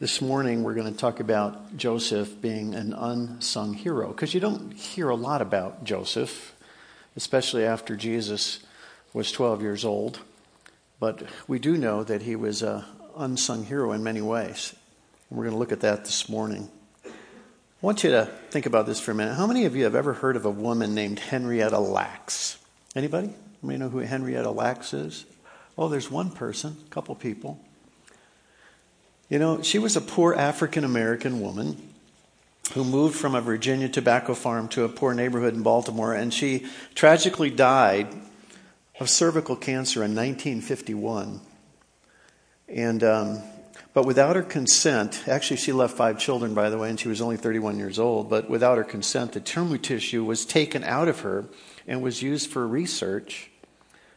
This 0.00 0.22
morning, 0.22 0.62
we're 0.62 0.74
going 0.74 0.92
to 0.92 0.96
talk 0.96 1.18
about 1.18 1.76
Joseph 1.76 2.40
being 2.40 2.72
an 2.76 2.92
unsung 2.92 3.74
hero 3.74 4.06
because 4.10 4.32
you 4.32 4.38
don't 4.38 4.72
hear 4.72 5.08
a 5.08 5.16
lot 5.16 5.42
about 5.42 5.82
Joseph, 5.82 6.54
especially 7.16 7.64
after 7.64 7.96
Jesus 7.96 8.60
was 9.12 9.32
12 9.32 9.60
years 9.60 9.84
old. 9.84 10.20
But 11.00 11.24
we 11.48 11.58
do 11.58 11.76
know 11.76 12.04
that 12.04 12.22
he 12.22 12.36
was 12.36 12.62
an 12.62 12.84
unsung 13.16 13.64
hero 13.64 13.90
in 13.90 14.04
many 14.04 14.20
ways. 14.20 14.72
And 15.28 15.36
we're 15.36 15.46
going 15.46 15.54
to 15.54 15.58
look 15.58 15.72
at 15.72 15.80
that 15.80 16.04
this 16.04 16.28
morning. 16.28 16.68
I 17.04 17.10
want 17.80 18.04
you 18.04 18.10
to 18.12 18.26
think 18.50 18.66
about 18.66 18.86
this 18.86 19.00
for 19.00 19.10
a 19.10 19.16
minute. 19.16 19.34
How 19.34 19.48
many 19.48 19.64
of 19.64 19.74
you 19.74 19.82
have 19.82 19.96
ever 19.96 20.12
heard 20.12 20.36
of 20.36 20.44
a 20.44 20.50
woman 20.50 20.94
named 20.94 21.18
Henrietta 21.18 21.80
Lacks? 21.80 22.56
Anybody? 22.94 23.34
Anybody 23.64 23.78
know 23.78 23.88
who 23.88 23.98
Henrietta 23.98 24.52
Lacks 24.52 24.94
is? 24.94 25.24
Oh, 25.76 25.88
there's 25.88 26.08
one 26.08 26.30
person, 26.30 26.76
a 26.86 26.90
couple 26.90 27.16
people. 27.16 27.64
You 29.28 29.38
know, 29.38 29.60
she 29.60 29.78
was 29.78 29.94
a 29.94 30.00
poor 30.00 30.34
African 30.34 30.84
American 30.84 31.42
woman 31.42 31.76
who 32.72 32.82
moved 32.82 33.14
from 33.14 33.34
a 33.34 33.42
Virginia 33.42 33.88
tobacco 33.88 34.32
farm 34.32 34.68
to 34.68 34.84
a 34.84 34.88
poor 34.88 35.12
neighborhood 35.12 35.54
in 35.54 35.62
Baltimore, 35.62 36.14
and 36.14 36.32
she 36.32 36.66
tragically 36.94 37.50
died 37.50 38.08
of 38.98 39.10
cervical 39.10 39.54
cancer 39.54 40.00
in 40.00 40.14
1951. 40.14 41.40
And, 42.68 43.04
um, 43.04 43.42
but 43.92 44.06
without 44.06 44.34
her 44.34 44.42
consent, 44.42 45.24
actually, 45.28 45.58
she 45.58 45.72
left 45.72 45.94
five 45.94 46.18
children, 46.18 46.54
by 46.54 46.70
the 46.70 46.78
way, 46.78 46.88
and 46.88 46.98
she 46.98 47.08
was 47.08 47.20
only 47.20 47.36
31 47.36 47.78
years 47.78 47.98
old. 47.98 48.30
But 48.30 48.48
without 48.48 48.78
her 48.78 48.84
consent, 48.84 49.32
the 49.32 49.40
tumor 49.40 49.78
tissue 49.78 50.24
was 50.24 50.46
taken 50.46 50.84
out 50.84 51.08
of 51.08 51.20
her 51.20 51.44
and 51.86 52.00
was 52.00 52.22
used 52.22 52.50
for 52.50 52.66
research. 52.66 53.50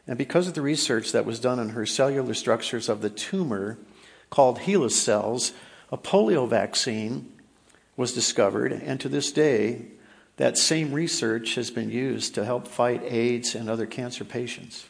And 0.07 0.17
because 0.17 0.47
of 0.47 0.53
the 0.53 0.61
research 0.61 1.11
that 1.11 1.25
was 1.25 1.39
done 1.39 1.59
on 1.59 1.69
her 1.69 1.85
cellular 1.85 2.33
structures 2.33 2.87
of 2.87 3.01
the 3.01 3.09
tumor, 3.09 3.77
called 4.31 4.59
HeLa 4.59 4.89
cells, 4.89 5.51
a 5.91 5.97
polio 5.97 6.47
vaccine 6.47 7.31
was 7.95 8.13
discovered, 8.13 8.71
and 8.71 8.99
to 8.99 9.07
this 9.07 9.31
day, 9.31 9.85
that 10.37 10.57
same 10.57 10.91
research 10.91 11.53
has 11.55 11.69
been 11.69 11.91
used 11.91 12.33
to 12.33 12.43
help 12.43 12.67
fight 12.67 13.03
AIDS 13.03 13.53
and 13.53 13.69
other 13.69 13.85
cancer 13.85 14.25
patients. 14.25 14.87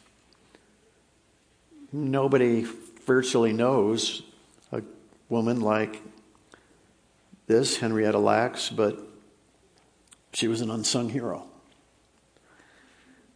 Nobody 1.92 2.66
virtually 3.04 3.52
knows 3.52 4.22
a 4.70 4.80
woman 5.28 5.60
like 5.60 6.00
this, 7.48 7.76
Henrietta 7.76 8.18
Lacks, 8.18 8.70
but 8.70 8.98
she 10.32 10.48
was 10.48 10.62
an 10.62 10.70
unsung 10.70 11.10
hero. 11.10 11.44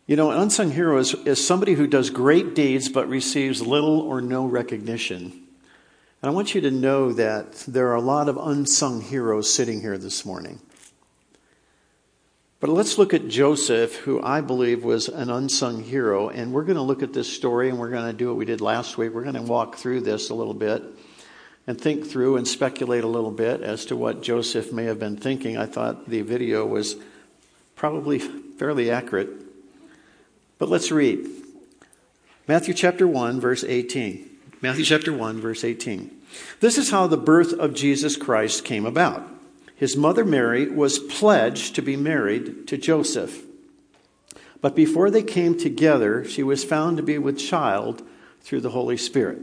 You 0.07 0.15
know, 0.15 0.31
an 0.31 0.39
unsung 0.39 0.70
hero 0.70 0.98
is, 0.98 1.15
is 1.27 1.45
somebody 1.45 1.75
who 1.75 1.89
does 1.89 2.11
great 2.11 2.55
deeds 2.55 2.89
but 2.89 3.09
receives 3.09 3.61
little 3.61 4.01
or 4.01 4.20
no 4.20 4.47
recognition. 4.47 5.45
And 6.22 6.31
I 6.31 6.34
want 6.34 6.55
you 6.55 6.61
to 6.62 6.70
know 6.70 7.12
that 7.12 7.53
there 7.69 7.89
are 7.89 7.95
a 7.95 8.00
lot 8.00 8.28
of 8.28 8.39
unsung 8.39 9.03
heroes 9.03 9.53
sitting 9.53 9.81
here 9.81 9.98
this 9.98 10.25
morning. 10.25 10.61
But 12.58 12.70
let's 12.70 12.97
look 12.97 13.12
at 13.12 13.28
Joseph, 13.28 13.97
who 13.97 14.23
I 14.23 14.41
believe 14.41 14.83
was 14.83 15.08
an 15.08 15.28
unsung 15.28 15.83
hero. 15.83 16.31
And 16.31 16.53
we're 16.53 16.64
going 16.64 16.77
to 16.77 16.83
look 16.83 17.03
at 17.03 17.12
this 17.12 17.31
story 17.31 17.69
and 17.69 17.78
we're 17.78 17.91
going 17.91 18.06
to 18.06 18.17
do 18.17 18.28
what 18.28 18.36
we 18.36 18.47
did 18.47 18.62
last 18.62 18.97
week. 18.97 19.12
We're 19.12 19.25
going 19.25 19.34
to 19.34 19.42
walk 19.42 19.77
through 19.77 20.00
this 20.00 20.31
a 20.31 20.34
little 20.34 20.55
bit 20.55 20.83
and 21.67 21.78
think 21.78 22.06
through 22.06 22.36
and 22.36 22.48
speculate 22.48 23.05
a 23.05 23.08
little 23.08 23.30
bit 23.30 23.61
as 23.61 23.84
to 23.86 23.97
what 23.97 24.23
Joseph 24.23 24.73
may 24.73 24.84
have 24.84 24.98
been 24.98 25.19
thinking. 25.19 25.58
I 25.58 25.67
thought 25.67 26.08
the 26.08 26.23
video 26.23 26.64
was 26.64 26.97
probably 27.75 28.19
fairly 28.19 28.91
accurate. 28.91 29.28
But 30.58 30.70
let's 30.70 30.91
read 30.91 31.28
Matthew 32.48 32.73
chapter 32.73 33.06
1, 33.06 33.39
verse 33.39 33.64
18. 33.64 34.36
Matthew 34.62 34.85
chapter 34.85 35.12
1, 35.12 35.39
verse 35.39 35.65
18. 35.65 36.11
This 36.61 36.79
is 36.79 36.91
how 36.91 37.07
the 37.07 37.19
birth 37.19 37.53
of 37.53 37.75
Jesus 37.75 38.17
Christ 38.17 38.65
came 38.65 38.87
about. 38.87 39.29
His 39.75 39.98
mother 39.98 40.25
Mary 40.25 40.67
was 40.67 40.98
pledged 40.98 41.75
to 41.75 41.83
be 41.83 41.95
married 41.95 42.67
to 42.69 42.79
Joseph. 42.79 43.45
But 44.63 44.75
before 44.75 45.11
they 45.11 45.23
came 45.23 45.58
together, 45.58 46.25
she 46.25 46.42
was 46.42 46.64
found 46.64 46.97
to 46.97 47.03
be 47.03 47.19
with 47.19 47.39
child 47.39 48.03
through 48.41 48.63
the 48.63 48.70
Holy 48.70 48.97
Spirit. 48.97 49.41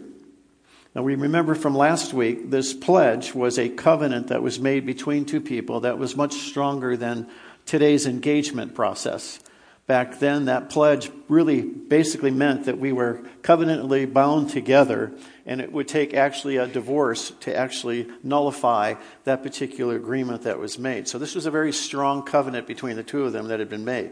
Now, 0.96 1.04
we 1.04 1.14
remember 1.14 1.54
from 1.54 1.76
last 1.76 2.14
week, 2.14 2.50
this 2.50 2.74
pledge 2.74 3.36
was 3.36 3.60
a 3.60 3.70
covenant 3.70 4.28
that 4.28 4.42
was 4.42 4.60
made 4.60 4.84
between 4.86 5.26
two 5.26 5.42
people 5.42 5.82
that 5.82 6.00
was 6.00 6.18
much 6.18 6.34
stronger 6.34 6.98
than 6.98 7.30
today's 7.68 8.08
engagement 8.08 8.74
process. 8.74 9.40
Back 9.86 10.20
then, 10.20 10.46
that 10.46 10.70
pledge 10.70 11.12
really 11.28 11.62
basically 11.62 12.32
meant 12.32 12.66
that 12.66 12.80
we 12.80 12.94
were 12.94 13.22
covenantally 13.42 14.12
bound 14.12 14.50
together, 14.50 15.12
and 15.46 15.60
it 15.60 15.74
would 15.74 15.90
take 15.90 16.14
actually 16.14 16.56
a 16.56 16.68
divorce 16.68 17.32
to 17.42 17.56
actually 17.56 18.08
nullify 18.24 18.96
that 19.26 19.44
particular 19.44 19.98
agreement 19.98 20.44
that 20.44 20.58
was 20.58 20.80
made. 20.80 21.10
So, 21.10 21.20
this 21.20 21.36
was 21.36 21.46
a 21.46 21.52
very 21.52 21.74
strong 21.74 22.24
covenant 22.24 22.66
between 22.66 22.96
the 22.96 23.04
two 23.04 23.26
of 23.26 23.34
them 23.34 23.50
that 23.50 23.60
had 23.60 23.70
been 23.70 23.84
made. 23.84 24.12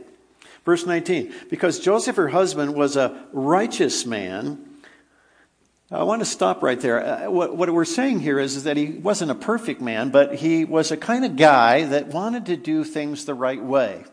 Verse 0.65 0.85
19 0.85 1.33
Because 1.49 1.79
Joseph, 1.79 2.17
her 2.17 2.27
husband, 2.27 2.75
was 2.75 2.97
a 2.97 3.25
righteous 3.31 4.05
man, 4.05 4.71
I 5.93 6.03
want 6.03 6.21
to 6.21 6.25
stop 6.25 6.63
right 6.63 6.79
there. 6.79 7.05
Uh, 7.05 7.29
what, 7.29 7.57
what, 7.57 7.69
we're 7.69 7.83
saying 7.83 8.21
here 8.21 8.39
is, 8.39 8.55
is 8.55 8.63
that 8.63 8.77
he 8.77 8.87
wasn't 8.87 9.31
a 9.31 9.35
perfect 9.35 9.81
man, 9.81 10.09
but 10.09 10.35
he 10.35 10.63
was 10.63 10.89
a 10.91 10.97
kind 10.97 11.25
of 11.25 11.35
guy 11.35 11.83
that 11.83 12.07
wanted 12.07 12.45
to 12.45 12.55
do 12.55 12.85
things 12.85 13.25
the 13.25 13.33
right 13.33 13.61
way. 13.61 14.05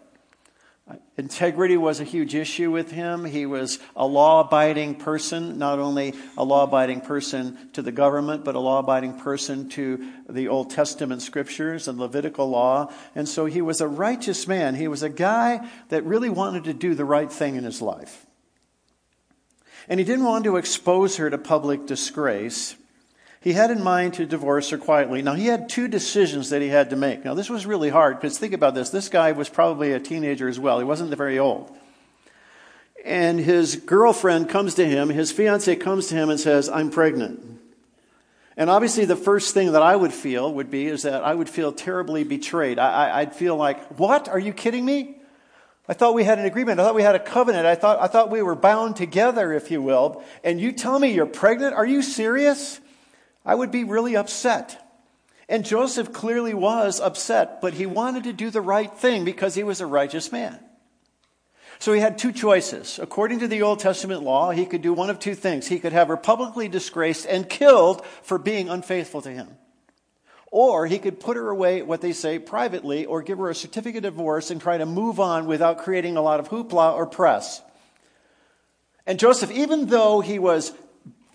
Integrity 1.16 1.76
was 1.76 2.00
a 2.00 2.04
huge 2.04 2.34
issue 2.34 2.70
with 2.70 2.92
him. 2.92 3.24
He 3.24 3.44
was 3.44 3.78
a 3.96 4.06
law 4.06 4.40
abiding 4.40 4.94
person, 4.94 5.58
not 5.58 5.78
only 5.78 6.14
a 6.36 6.44
law 6.44 6.62
abiding 6.64 7.00
person 7.00 7.58
to 7.72 7.82
the 7.82 7.92
government, 7.92 8.44
but 8.44 8.54
a 8.54 8.60
law 8.60 8.78
abiding 8.78 9.18
person 9.18 9.68
to 9.70 10.12
the 10.28 10.48
Old 10.48 10.70
Testament 10.70 11.20
scriptures 11.20 11.88
and 11.88 11.98
Levitical 11.98 12.48
law. 12.48 12.92
And 13.14 13.28
so 13.28 13.46
he 13.46 13.60
was 13.60 13.80
a 13.80 13.88
righteous 13.88 14.46
man. 14.46 14.76
He 14.76 14.88
was 14.88 15.02
a 15.02 15.10
guy 15.10 15.68
that 15.88 16.04
really 16.04 16.30
wanted 16.30 16.64
to 16.64 16.72
do 16.72 16.94
the 16.94 17.04
right 17.04 17.30
thing 17.30 17.56
in 17.56 17.64
his 17.64 17.82
life. 17.82 18.24
And 19.88 19.98
he 19.98 20.04
didn't 20.04 20.24
want 20.24 20.44
to 20.44 20.56
expose 20.56 21.16
her 21.16 21.28
to 21.28 21.38
public 21.38 21.86
disgrace. 21.86 22.76
He 23.40 23.52
had 23.52 23.70
in 23.70 23.82
mind 23.82 24.14
to 24.14 24.26
divorce 24.26 24.70
her 24.70 24.78
quietly. 24.78 25.22
Now, 25.22 25.34
he 25.34 25.46
had 25.46 25.68
two 25.68 25.86
decisions 25.86 26.50
that 26.50 26.60
he 26.60 26.68
had 26.68 26.90
to 26.90 26.96
make. 26.96 27.24
Now, 27.24 27.34
this 27.34 27.48
was 27.48 27.66
really 27.66 27.88
hard 27.88 28.16
because 28.16 28.36
think 28.36 28.52
about 28.52 28.74
this. 28.74 28.90
This 28.90 29.08
guy 29.08 29.32
was 29.32 29.48
probably 29.48 29.92
a 29.92 30.00
teenager 30.00 30.48
as 30.48 30.58
well. 30.58 30.78
He 30.78 30.84
wasn't 30.84 31.14
very 31.16 31.38
old. 31.38 31.74
And 33.04 33.38
his 33.38 33.76
girlfriend 33.76 34.48
comes 34.48 34.74
to 34.74 34.84
him, 34.84 35.08
his 35.08 35.30
fiance 35.30 35.74
comes 35.76 36.08
to 36.08 36.16
him 36.16 36.30
and 36.30 36.40
says, 36.40 36.68
I'm 36.68 36.90
pregnant. 36.90 37.60
And 38.56 38.68
obviously, 38.68 39.04
the 39.04 39.14
first 39.14 39.54
thing 39.54 39.70
that 39.70 39.82
I 39.82 39.94
would 39.94 40.12
feel 40.12 40.52
would 40.54 40.68
be 40.68 40.86
is 40.86 41.02
that 41.02 41.22
I 41.22 41.32
would 41.32 41.48
feel 41.48 41.70
terribly 41.70 42.24
betrayed. 42.24 42.80
I, 42.80 43.22
would 43.22 43.32
feel 43.32 43.54
like, 43.54 44.00
what? 44.00 44.28
Are 44.28 44.38
you 44.38 44.52
kidding 44.52 44.84
me? 44.84 45.14
I 45.88 45.94
thought 45.94 46.14
we 46.14 46.24
had 46.24 46.40
an 46.40 46.44
agreement. 46.44 46.80
I 46.80 46.82
thought 46.82 46.96
we 46.96 47.02
had 47.02 47.14
a 47.14 47.20
covenant. 47.20 47.66
I 47.66 47.76
thought, 47.76 48.00
I 48.00 48.08
thought 48.08 48.30
we 48.30 48.42
were 48.42 48.56
bound 48.56 48.96
together, 48.96 49.52
if 49.52 49.70
you 49.70 49.80
will. 49.80 50.24
And 50.42 50.60
you 50.60 50.72
tell 50.72 50.98
me 50.98 51.12
you're 51.12 51.24
pregnant? 51.24 51.74
Are 51.74 51.86
you 51.86 52.02
serious? 52.02 52.80
I 53.44 53.54
would 53.54 53.70
be 53.70 53.84
really 53.84 54.16
upset. 54.16 54.84
And 55.48 55.64
Joseph 55.64 56.12
clearly 56.12 56.52
was 56.52 57.00
upset, 57.00 57.60
but 57.60 57.74
he 57.74 57.86
wanted 57.86 58.24
to 58.24 58.32
do 58.32 58.50
the 58.50 58.60
right 58.60 58.92
thing 58.92 59.24
because 59.24 59.54
he 59.54 59.62
was 59.62 59.80
a 59.80 59.86
righteous 59.86 60.30
man. 60.30 60.58
So 61.78 61.92
he 61.92 62.00
had 62.00 62.18
two 62.18 62.32
choices. 62.32 62.98
According 63.00 63.38
to 63.38 63.48
the 63.48 63.62
Old 63.62 63.78
Testament 63.78 64.22
law, 64.22 64.50
he 64.50 64.66
could 64.66 64.82
do 64.82 64.92
one 64.92 65.10
of 65.10 65.20
two 65.20 65.34
things. 65.34 65.68
He 65.68 65.78
could 65.78 65.92
have 65.92 66.08
her 66.08 66.16
publicly 66.16 66.68
disgraced 66.68 67.24
and 67.26 67.48
killed 67.48 68.04
for 68.22 68.36
being 68.36 68.68
unfaithful 68.68 69.22
to 69.22 69.30
him. 69.30 69.48
Or 70.50 70.86
he 70.86 70.98
could 70.98 71.20
put 71.20 71.36
her 71.36 71.50
away, 71.50 71.82
what 71.82 72.00
they 72.00 72.12
say, 72.12 72.38
privately, 72.38 73.06
or 73.06 73.22
give 73.22 73.38
her 73.38 73.50
a 73.50 73.54
certificate 73.54 74.04
of 74.04 74.14
divorce 74.14 74.50
and 74.50 74.60
try 74.60 74.78
to 74.78 74.86
move 74.86 75.20
on 75.20 75.46
without 75.46 75.78
creating 75.78 76.16
a 76.16 76.22
lot 76.22 76.40
of 76.40 76.48
hoopla 76.48 76.94
or 76.94 77.06
press. 77.06 77.62
And 79.06 79.18
Joseph, 79.18 79.50
even 79.52 79.86
though 79.86 80.20
he 80.20 80.38
was 80.38 80.72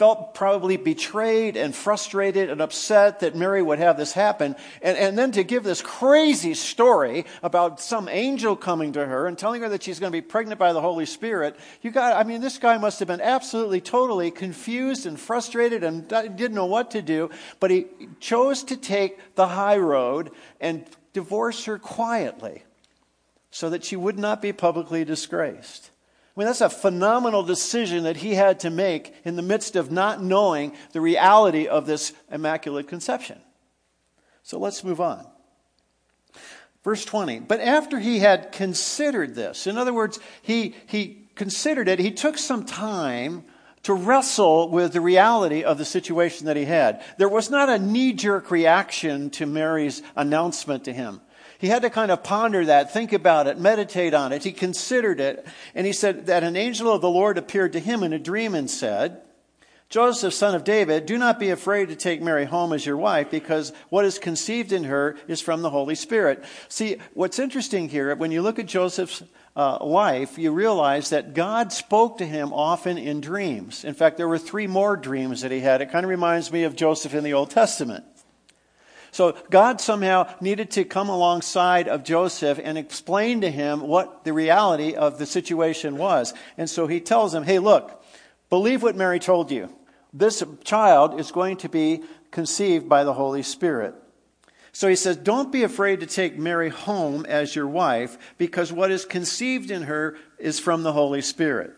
felt 0.03 0.33
probably 0.33 0.75
betrayed 0.75 1.55
and 1.55 1.73
frustrated 1.73 2.49
and 2.49 2.59
upset 2.59 3.21
that 3.21 3.37
Mary 3.37 3.61
would 3.61 3.79
have 3.79 3.95
this 3.95 4.11
happen. 4.11 4.53
And, 4.81 4.97
and 4.97 5.17
then 5.17 5.31
to 5.31 5.45
give 5.45 5.63
this 5.63 5.81
crazy 5.81 6.55
story 6.55 7.23
about 7.41 7.79
some 7.79 8.09
angel 8.09 8.57
coming 8.57 8.91
to 8.91 9.05
her 9.05 9.27
and 9.27 9.37
telling 9.37 9.61
her 9.61 9.69
that 9.69 9.81
she's 9.81 10.01
going 10.01 10.11
to 10.11 10.17
be 10.17 10.21
pregnant 10.21 10.59
by 10.59 10.73
the 10.73 10.81
Holy 10.81 11.05
Spirit. 11.05 11.55
You 11.81 11.89
got, 11.89 12.17
I 12.17 12.27
mean, 12.27 12.41
this 12.41 12.57
guy 12.57 12.77
must 12.77 12.99
have 12.99 13.07
been 13.07 13.21
absolutely, 13.21 13.79
totally 13.79 14.29
confused 14.29 15.05
and 15.05 15.17
frustrated 15.17 15.85
and 15.85 16.05
didn't 16.09 16.53
know 16.53 16.65
what 16.65 16.91
to 16.91 17.01
do. 17.01 17.29
But 17.61 17.71
he 17.71 17.85
chose 18.19 18.61
to 18.65 18.75
take 18.75 19.35
the 19.35 19.47
high 19.47 19.77
road 19.77 20.31
and 20.59 20.83
divorce 21.13 21.63
her 21.63 21.79
quietly 21.79 22.65
so 23.51 23.69
that 23.69 23.85
she 23.85 23.95
would 23.95 24.19
not 24.19 24.41
be 24.41 24.51
publicly 24.51 25.05
disgraced. 25.05 25.91
I 26.35 26.39
mean, 26.39 26.47
that's 26.47 26.61
a 26.61 26.69
phenomenal 26.69 27.43
decision 27.43 28.03
that 28.05 28.17
he 28.17 28.33
had 28.33 28.61
to 28.61 28.71
make 28.71 29.13
in 29.23 29.35
the 29.35 29.43
midst 29.43 29.75
of 29.75 29.91
not 29.91 30.23
knowing 30.23 30.73
the 30.91 31.01
reality 31.01 31.67
of 31.67 31.85
this 31.85 32.11
immaculate 32.31 32.87
conception. 32.87 33.39
So 34.41 34.57
let's 34.57 34.83
move 34.83 34.99
on. 34.99 35.27
Verse 36.83 37.05
20. 37.05 37.41
But 37.41 37.61
after 37.61 37.99
he 37.99 38.19
had 38.19 38.51
considered 38.51 39.35
this, 39.35 39.67
in 39.67 39.77
other 39.77 39.93
words, 39.93 40.19
he, 40.41 40.75
he 40.87 41.27
considered 41.35 41.87
it, 41.87 41.99
he 41.99 42.11
took 42.11 42.37
some 42.37 42.65
time 42.65 43.45
to 43.83 43.93
wrestle 43.93 44.69
with 44.69 44.93
the 44.93 45.01
reality 45.01 45.63
of 45.63 45.77
the 45.77 45.85
situation 45.85 46.47
that 46.47 46.57
he 46.57 46.65
had. 46.65 47.03
There 47.17 47.29
was 47.29 47.49
not 47.49 47.69
a 47.69 47.77
knee 47.77 48.13
jerk 48.13 48.49
reaction 48.49 49.29
to 49.31 49.45
Mary's 49.45 50.01
announcement 50.15 50.85
to 50.85 50.93
him. 50.93 51.21
He 51.63 51.69
had 51.69 51.83
to 51.83 51.89
kind 51.89 52.11
of 52.11 52.23
ponder 52.23 52.65
that, 52.65 52.91
think 52.91 53.13
about 53.13 53.47
it, 53.47 53.57
meditate 53.57 54.13
on 54.13 54.33
it. 54.33 54.43
He 54.43 54.51
considered 54.51 55.21
it, 55.21 55.47
and 55.73 55.87
he 55.87 55.93
said 55.93 56.25
that 56.25 56.43
an 56.43 56.57
angel 56.57 56.91
of 56.91 56.99
the 56.99 57.09
Lord 57.09 57.37
appeared 57.37 57.71
to 57.71 57.79
him 57.79 58.03
in 58.03 58.11
a 58.11 58.19
dream 58.19 58.53
and 58.53 58.69
said, 58.69 59.21
Joseph, 59.87 60.33
son 60.33 60.55
of 60.55 60.65
David, 60.65 61.05
do 61.05 61.17
not 61.17 61.39
be 61.39 61.51
afraid 61.51 61.87
to 61.87 61.95
take 61.95 62.21
Mary 62.21 62.43
home 62.43 62.73
as 62.73 62.85
your 62.85 62.97
wife, 62.97 63.31
because 63.31 63.71
what 63.87 64.03
is 64.03 64.19
conceived 64.19 64.73
in 64.73 64.83
her 64.83 65.15
is 65.29 65.39
from 65.39 65.61
the 65.61 65.69
Holy 65.69 65.95
Spirit. 65.95 66.43
See, 66.67 66.97
what's 67.13 67.39
interesting 67.39 67.87
here, 67.87 68.13
when 68.13 68.33
you 68.33 68.41
look 68.41 68.59
at 68.59 68.65
Joseph's 68.65 69.23
uh, 69.55 69.85
life, 69.85 70.37
you 70.37 70.51
realize 70.51 71.11
that 71.11 71.33
God 71.33 71.71
spoke 71.71 72.17
to 72.17 72.25
him 72.25 72.51
often 72.51 72.97
in 72.97 73.21
dreams. 73.21 73.85
In 73.85 73.93
fact, 73.93 74.17
there 74.17 74.27
were 74.27 74.37
three 74.37 74.67
more 74.67 74.97
dreams 74.97 75.39
that 75.43 75.51
he 75.51 75.61
had. 75.61 75.81
It 75.81 75.93
kind 75.93 76.03
of 76.03 76.09
reminds 76.09 76.51
me 76.51 76.63
of 76.63 76.75
Joseph 76.75 77.13
in 77.13 77.23
the 77.23 77.31
Old 77.31 77.51
Testament. 77.51 78.03
So 79.13 79.37
God 79.51 79.79
somehow 79.79 80.33
needed 80.41 80.71
to 80.71 80.85
come 80.85 81.07
alongside 81.07 81.87
of 81.87 82.03
Joseph 82.03 82.59
and 82.61 82.79
explain 82.79 83.41
to 83.41 83.51
him 83.51 83.81
what 83.81 84.23
the 84.23 84.33
reality 84.33 84.95
of 84.95 85.19
the 85.19 85.27
situation 85.27 85.97
was. 85.97 86.33
And 86.57 86.67
so 86.67 86.87
he 86.87 86.99
tells 86.99 87.31
him, 87.31 87.43
hey, 87.43 87.59
look, 87.59 88.03
believe 88.49 88.81
what 88.81 88.95
Mary 88.95 89.19
told 89.19 89.51
you. 89.51 89.69
This 90.11 90.43
child 90.63 91.19
is 91.19 91.31
going 91.31 91.57
to 91.57 91.69
be 91.69 92.01
conceived 92.31 92.89
by 92.89 93.03
the 93.03 93.13
Holy 93.13 93.43
Spirit. 93.43 93.93
So 94.71 94.87
he 94.87 94.95
says, 94.95 95.17
Don't 95.17 95.51
be 95.51 95.61
afraid 95.61 95.99
to 95.99 96.07
take 96.07 96.37
Mary 96.37 96.69
home 96.69 97.23
as 97.27 97.55
your 97.55 97.67
wife, 97.67 98.17
because 98.39 98.73
what 98.73 98.89
is 98.89 99.05
conceived 99.05 99.69
in 99.69 99.83
her 99.83 100.17
is 100.39 100.59
from 100.59 100.81
the 100.81 100.93
Holy 100.93 101.21
Spirit. 101.21 101.75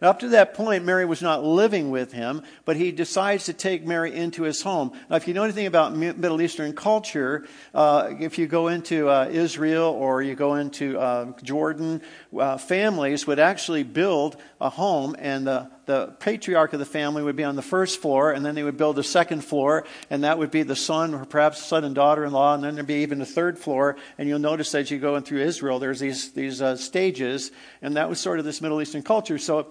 Now, 0.00 0.10
up 0.10 0.18
to 0.20 0.28
that 0.28 0.54
point, 0.54 0.84
Mary 0.84 1.04
was 1.04 1.22
not 1.22 1.42
living 1.44 1.90
with 1.90 2.12
him, 2.12 2.42
but 2.64 2.76
he 2.76 2.92
decides 2.92 3.46
to 3.46 3.52
take 3.52 3.86
Mary 3.86 4.14
into 4.14 4.42
his 4.42 4.62
home. 4.62 4.92
Now, 5.08 5.16
if 5.16 5.26
you 5.26 5.34
know 5.34 5.44
anything 5.44 5.66
about 5.66 5.94
Middle 5.96 6.40
Eastern 6.42 6.74
culture, 6.74 7.46
uh, 7.74 8.10
if 8.20 8.38
you 8.38 8.46
go 8.46 8.68
into 8.68 9.08
uh, 9.08 9.28
Israel 9.30 9.84
or 9.84 10.22
you 10.22 10.34
go 10.34 10.56
into 10.56 10.98
uh, 10.98 11.32
Jordan, 11.42 12.02
uh, 12.38 12.58
families 12.58 13.26
would 13.26 13.38
actually 13.38 13.84
build 13.84 14.36
a 14.60 14.68
home, 14.68 15.16
and 15.18 15.46
the, 15.46 15.70
the 15.86 16.14
patriarch 16.18 16.72
of 16.72 16.78
the 16.78 16.84
family 16.84 17.22
would 17.22 17.36
be 17.36 17.44
on 17.44 17.56
the 17.56 17.62
first 17.62 18.02
floor, 18.02 18.32
and 18.32 18.44
then 18.44 18.54
they 18.54 18.62
would 18.62 18.76
build 18.76 18.98
a 18.98 19.02
second 19.02 19.42
floor, 19.42 19.84
and 20.10 20.24
that 20.24 20.38
would 20.38 20.50
be 20.50 20.62
the 20.62 20.76
son, 20.76 21.14
or 21.14 21.24
perhaps 21.24 21.64
son 21.64 21.84
and 21.84 21.94
daughter 21.94 22.24
in 22.24 22.32
law, 22.32 22.54
and 22.54 22.62
then 22.62 22.74
there'd 22.74 22.86
be 22.86 23.02
even 23.02 23.20
a 23.20 23.26
third 23.26 23.58
floor. 23.58 23.96
And 24.18 24.28
you'll 24.28 24.38
notice 24.38 24.74
as 24.74 24.90
you 24.90 24.98
go 24.98 25.16
in 25.16 25.22
through 25.22 25.42
Israel, 25.42 25.78
there's 25.78 26.00
these, 26.00 26.32
these 26.32 26.60
uh, 26.60 26.76
stages, 26.76 27.52
and 27.80 27.96
that 27.96 28.08
was 28.08 28.20
sort 28.20 28.38
of 28.38 28.44
this 28.44 28.60
Middle 28.60 28.82
Eastern 28.82 29.02
culture. 29.02 29.38
So 29.38 29.68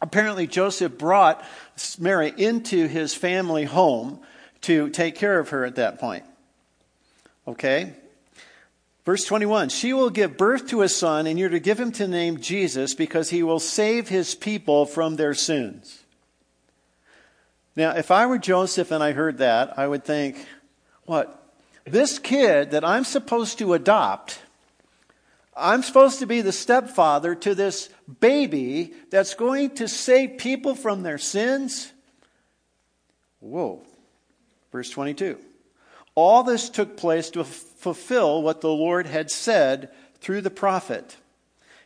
apparently, 0.00 0.46
Joseph 0.46 0.98
brought 0.98 1.44
Mary 1.98 2.34
into 2.36 2.88
his 2.88 3.14
family 3.14 3.64
home 3.64 4.20
to 4.62 4.90
take 4.90 5.14
care 5.14 5.38
of 5.38 5.50
her 5.50 5.64
at 5.64 5.76
that 5.76 6.00
point. 6.00 6.24
Okay? 7.46 7.94
Verse 9.04 9.24
21 9.24 9.68
She 9.68 9.92
will 9.92 10.10
give 10.10 10.36
birth 10.36 10.68
to 10.68 10.82
a 10.82 10.88
son, 10.88 11.26
and 11.26 11.38
you're 11.38 11.48
to 11.48 11.60
give 11.60 11.78
him 11.78 11.92
to 11.92 12.06
name 12.06 12.40
Jesus 12.40 12.94
because 12.94 13.30
he 13.30 13.42
will 13.42 13.60
save 13.60 14.08
his 14.08 14.34
people 14.34 14.86
from 14.86 15.16
their 15.16 15.34
sins. 15.34 16.02
Now, 17.74 17.96
if 17.96 18.10
I 18.10 18.26
were 18.26 18.38
Joseph 18.38 18.90
and 18.90 19.02
I 19.02 19.12
heard 19.12 19.38
that, 19.38 19.78
I 19.78 19.86
would 19.86 20.04
think, 20.04 20.46
what? 21.04 21.38
This 21.84 22.18
kid 22.18 22.72
that 22.72 22.84
I'm 22.84 23.04
supposed 23.04 23.58
to 23.58 23.72
adopt, 23.72 24.40
I'm 25.56 25.82
supposed 25.82 26.20
to 26.20 26.26
be 26.26 26.40
the 26.40 26.52
stepfather 26.52 27.34
to 27.36 27.54
this 27.54 27.88
baby 28.20 28.92
that's 29.10 29.34
going 29.34 29.70
to 29.76 29.88
save 29.88 30.38
people 30.38 30.74
from 30.74 31.02
their 31.02 31.18
sins? 31.18 31.92
Whoa. 33.40 33.82
Verse 34.70 34.90
22. 34.90 35.38
All 36.14 36.42
this 36.42 36.68
took 36.68 36.96
place 36.96 37.30
to 37.30 37.44
fulfill 37.82 38.42
what 38.42 38.60
the 38.60 38.70
Lord 38.70 39.06
had 39.06 39.30
said 39.30 39.90
through 40.20 40.40
the 40.40 40.50
prophet. 40.50 41.16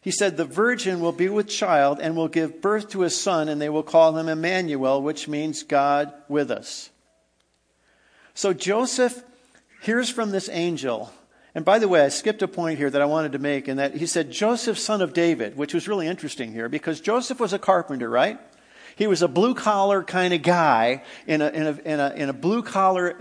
He 0.01 0.11
said, 0.11 0.37
The 0.37 0.45
virgin 0.45 1.01
will 1.01 1.13
be 1.13 1.29
with 1.29 1.49
child 1.49 1.99
and 2.01 2.15
will 2.15 2.29
give 2.29 2.61
birth 2.61 2.91
to 2.91 3.03
a 3.03 3.11
son, 3.11 3.49
and 3.49 3.61
they 3.61 3.69
will 3.69 3.83
call 3.83 4.17
him 4.17 4.29
Emmanuel, 4.29 5.03
which 5.03 5.27
means 5.27 5.63
God 5.63 6.13
with 6.29 6.51
us. 6.51 6.91
So 8.35 8.53
Joseph 8.53 9.25
hears 9.81 10.11
from 10.11 10.31
this 10.31 10.49
angel. 10.51 11.11
And 11.55 11.65
by 11.65 11.79
the 11.79 11.89
way, 11.89 12.03
I 12.03 12.09
skipped 12.09 12.43
a 12.43 12.49
point 12.49 12.79
here 12.79 12.91
that 12.91 13.01
I 13.01 13.07
wanted 13.07 13.33
to 13.33 13.39
make, 13.39 13.67
and 13.67 13.79
that 13.79 13.97
he 13.97 14.05
said, 14.05 14.31
Joseph, 14.31 14.79
son 14.79 15.01
of 15.01 15.15
David, 15.15 15.57
which 15.57 15.73
was 15.73 15.89
really 15.89 16.07
interesting 16.07 16.53
here 16.53 16.69
because 16.69 17.01
Joseph 17.01 17.41
was 17.41 17.55
a 17.55 17.59
carpenter, 17.59 18.11
right? 18.11 18.39
He 18.97 19.07
was 19.07 19.23
a 19.23 19.29
blue 19.29 19.55
collar 19.55 20.05
kind 20.05 20.35
of 20.35 20.43
guy 20.43 21.03
in 21.27 21.41
a, 21.41 21.49
in 21.49 21.67
a, 21.67 21.81
in 21.85 22.01
a, 22.01 22.15
in 22.15 22.29
a 22.29 22.33
blue 22.35 22.63
collar 22.63 23.17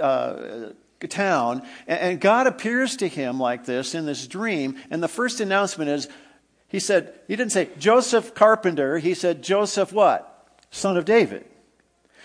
uh, 0.00 0.72
town. 1.06 1.62
And 1.86 2.20
God 2.20 2.46
appears 2.46 2.96
to 2.96 3.08
him 3.08 3.38
like 3.38 3.66
this 3.66 3.94
in 3.94 4.06
this 4.06 4.26
dream. 4.26 4.76
And 4.90 5.02
the 5.02 5.08
first 5.08 5.40
announcement 5.40 5.90
is, 5.90 6.08
he 6.66 6.80
said, 6.80 7.14
he 7.28 7.36
didn't 7.36 7.52
say 7.52 7.68
Joseph 7.78 8.34
Carpenter. 8.34 8.98
He 8.98 9.14
said 9.14 9.42
Joseph 9.42 9.92
what? 9.92 10.56
Son 10.70 10.96
of 10.96 11.04
David. 11.04 11.44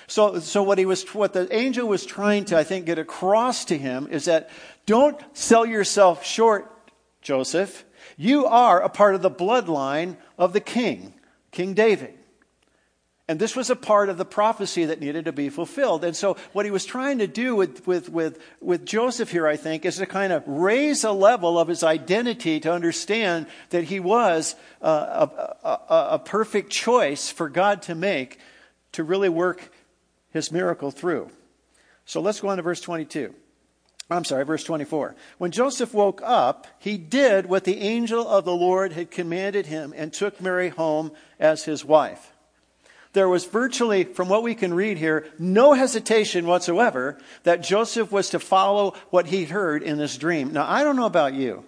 So, 0.08 0.40
so 0.40 0.64
what 0.64 0.78
he 0.78 0.86
was, 0.86 1.04
what 1.14 1.34
the 1.34 1.54
angel 1.56 1.88
was 1.88 2.06
trying 2.06 2.46
to, 2.46 2.58
I 2.58 2.64
think, 2.64 2.86
get 2.86 3.00
across 3.00 3.66
to 3.66 3.78
him 3.78 4.08
is 4.10 4.26
that 4.26 4.50
don't 4.86 5.20
sell 5.34 5.66
yourself 5.66 6.26
short, 6.26 6.70
Joseph. 7.22 7.86
You 8.18 8.46
are 8.46 8.82
a 8.82 8.90
part 8.90 9.16
of 9.16 9.22
the 9.22 9.32
bloodline 9.32 10.18
of 10.38 10.54
the 10.54 10.60
king, 10.60 11.14
King 11.52 11.74
David. 11.74 12.18
And 13.34 13.40
this 13.40 13.56
was 13.56 13.72
a 13.72 13.76
part 13.76 14.10
of 14.10 14.20
the 14.20 14.26
prophecy 14.26 14.86
that 14.86 15.00
needed 15.00 15.26
to 15.26 15.32
be 15.32 15.50
fulfilled. 15.50 16.04
And 16.04 16.16
so, 16.16 16.38
what 16.52 16.66
he 16.66 16.72
was 16.72 16.86
trying 16.86 17.18
to 17.18 17.26
do 17.26 17.56
with, 17.56 17.88
with, 17.88 18.08
with, 18.10 18.40
with 18.62 18.86
Joseph 18.86 19.32
here, 19.32 19.48
I 19.48 19.58
think, 19.58 19.86
is 19.86 19.98
to 19.98 20.06
kind 20.06 20.32
of 20.32 20.44
raise 20.48 21.04
a 21.04 21.12
level 21.12 21.58
of 21.58 21.68
his 21.68 21.82
identity 21.82 22.60
to 22.60 22.72
understand 22.72 23.48
that 23.72 23.86
he 23.86 24.00
was 24.00 24.54
uh, 24.84 25.26
a, 25.64 25.68
a, 25.68 26.08
a 26.12 26.20
perfect 26.20 26.70
choice 26.70 27.32
for 27.32 27.50
God 27.50 27.82
to 27.82 27.96
make 27.96 28.38
to 28.92 29.04
really 29.04 29.30
work 29.30 29.74
his 30.30 30.52
miracle 30.52 30.92
through. 30.92 31.32
So, 32.06 32.22
let's 32.22 32.40
go 32.40 32.50
on 32.50 32.58
to 32.58 32.62
verse 32.62 32.82
22. 32.82 33.34
I'm 34.12 34.26
sorry, 34.26 34.46
verse 34.46 34.64
24. 34.64 35.16
When 35.40 35.50
Joseph 35.50 35.92
woke 35.92 36.22
up, 36.24 36.68
he 36.78 37.00
did 37.00 37.48
what 37.48 37.64
the 37.64 37.80
angel 37.80 38.28
of 38.28 38.46
the 38.46 38.56
Lord 38.56 38.94
had 38.94 39.10
commanded 39.10 39.66
him 39.66 39.92
and 39.98 40.14
took 40.14 40.40
Mary 40.40 40.70
home 40.70 41.14
as 41.40 41.64
his 41.64 41.84
wife 41.84 42.33
there 43.14 43.30
was 43.30 43.46
virtually, 43.46 44.04
from 44.04 44.28
what 44.28 44.44
we 44.44 44.56
can 44.56 44.74
read 44.74 44.98
here, 44.98 45.28
no 45.40 45.74
hesitation 45.74 46.46
whatsoever 46.48 47.18
that 47.44 47.62
Joseph 47.62 48.12
was 48.12 48.32
to 48.32 48.40
follow 48.40 48.96
what 49.12 49.28
he 49.28 49.46
heard 49.46 49.84
in 49.84 49.98
this 49.98 50.18
dream. 50.18 50.52
Now, 50.52 50.68
I 50.68 50.84
don't 50.84 50.96
know 50.96 51.06
about 51.06 51.34
you, 51.34 51.64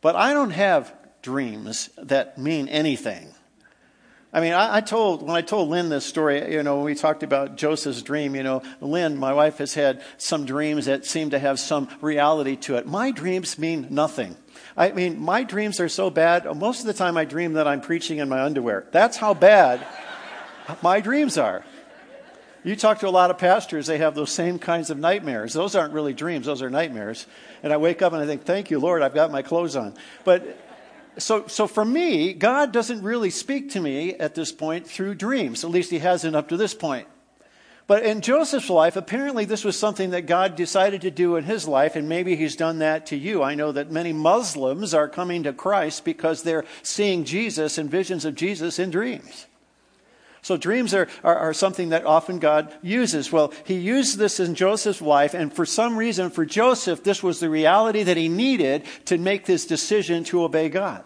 but 0.00 0.16
I 0.16 0.32
don't 0.32 0.50
have 0.50 0.92
dreams 1.22 1.90
that 1.98 2.38
mean 2.38 2.68
anything. 2.68 3.32
I 4.32 4.40
mean, 4.40 4.52
I, 4.52 4.76
I, 4.76 4.80
told, 4.80 5.22
when 5.22 5.36
I 5.36 5.40
told 5.40 5.70
Lynn 5.70 5.88
this 5.88 6.04
story, 6.04 6.52
you 6.52 6.62
know, 6.62 6.76
when 6.76 6.84
we 6.84 6.94
talked 6.94 7.22
about 7.22 7.56
Joseph's 7.56 8.02
dream, 8.02 8.34
you 8.34 8.42
know, 8.42 8.62
Lynn, 8.80 9.16
my 9.16 9.32
wife, 9.32 9.58
has 9.58 9.74
had 9.74 10.02
some 10.18 10.44
dreams 10.44 10.86
that 10.86 11.06
seem 11.06 11.30
to 11.30 11.38
have 11.38 11.58
some 11.58 11.88
reality 12.00 12.56
to 12.56 12.76
it. 12.76 12.86
My 12.86 13.12
dreams 13.12 13.58
mean 13.58 13.86
nothing. 13.90 14.36
I 14.76 14.92
mean, 14.92 15.18
my 15.18 15.42
dreams 15.42 15.80
are 15.80 15.88
so 15.88 16.10
bad. 16.10 16.44
Most 16.56 16.80
of 16.80 16.86
the 16.86 16.92
time, 16.92 17.16
I 17.16 17.24
dream 17.24 17.54
that 17.54 17.66
I'm 17.66 17.80
preaching 17.80 18.18
in 18.18 18.28
my 18.28 18.42
underwear. 18.42 18.86
That's 18.92 19.16
how 19.16 19.32
bad 19.32 19.86
my 20.82 21.00
dreams 21.00 21.38
are. 21.38 21.64
You 22.64 22.74
talk 22.74 22.98
to 23.00 23.08
a 23.08 23.10
lot 23.10 23.30
of 23.30 23.38
pastors, 23.38 23.86
they 23.86 23.98
have 23.98 24.16
those 24.16 24.32
same 24.32 24.58
kinds 24.58 24.90
of 24.90 24.98
nightmares. 24.98 25.52
Those 25.52 25.76
aren't 25.76 25.94
really 25.94 26.12
dreams, 26.12 26.46
those 26.46 26.62
are 26.62 26.70
nightmares. 26.70 27.26
And 27.62 27.72
I 27.72 27.76
wake 27.76 28.02
up 28.02 28.12
and 28.12 28.20
I 28.20 28.26
think, 28.26 28.44
thank 28.44 28.70
you, 28.70 28.80
Lord, 28.80 29.02
I've 29.02 29.14
got 29.14 29.30
my 29.30 29.42
clothes 29.42 29.76
on. 29.76 29.94
But 30.24 30.58
so, 31.16 31.46
so 31.46 31.66
for 31.66 31.84
me, 31.84 32.32
God 32.32 32.72
doesn't 32.72 33.02
really 33.02 33.30
speak 33.30 33.70
to 33.70 33.80
me 33.80 34.14
at 34.14 34.34
this 34.34 34.50
point 34.50 34.86
through 34.86 35.14
dreams. 35.14 35.62
At 35.62 35.70
least 35.70 35.90
He 35.90 36.00
hasn't 36.00 36.34
up 36.34 36.48
to 36.48 36.56
this 36.56 36.74
point. 36.74 37.06
But 37.86 38.02
in 38.02 38.20
Joseph's 38.20 38.68
life, 38.68 38.96
apparently 38.96 39.44
this 39.44 39.64
was 39.64 39.78
something 39.78 40.10
that 40.10 40.26
God 40.26 40.56
decided 40.56 41.02
to 41.02 41.10
do 41.10 41.36
in 41.36 41.44
his 41.44 41.68
life, 41.68 41.94
and 41.94 42.08
maybe 42.08 42.34
he's 42.34 42.56
done 42.56 42.80
that 42.80 43.06
to 43.06 43.16
you. 43.16 43.44
I 43.44 43.54
know 43.54 43.70
that 43.70 43.92
many 43.92 44.12
Muslims 44.12 44.92
are 44.92 45.08
coming 45.08 45.44
to 45.44 45.52
Christ 45.52 46.04
because 46.04 46.42
they're 46.42 46.64
seeing 46.82 47.22
Jesus 47.22 47.78
and 47.78 47.88
visions 47.88 48.24
of 48.24 48.34
Jesus 48.34 48.80
in 48.80 48.90
dreams. 48.90 49.46
So 50.46 50.56
dreams 50.56 50.94
are, 50.94 51.08
are, 51.24 51.36
are, 51.36 51.52
something 51.52 51.88
that 51.88 52.06
often 52.06 52.38
God 52.38 52.72
uses. 52.80 53.32
Well, 53.32 53.52
he 53.64 53.74
used 53.74 54.16
this 54.16 54.38
in 54.38 54.54
Joseph's 54.54 55.02
life, 55.02 55.34
and 55.34 55.52
for 55.52 55.66
some 55.66 55.96
reason, 55.96 56.30
for 56.30 56.46
Joseph, 56.46 57.02
this 57.02 57.20
was 57.20 57.40
the 57.40 57.50
reality 57.50 58.04
that 58.04 58.16
he 58.16 58.28
needed 58.28 58.84
to 59.06 59.18
make 59.18 59.44
this 59.44 59.66
decision 59.66 60.22
to 60.22 60.44
obey 60.44 60.68
God. 60.68 61.02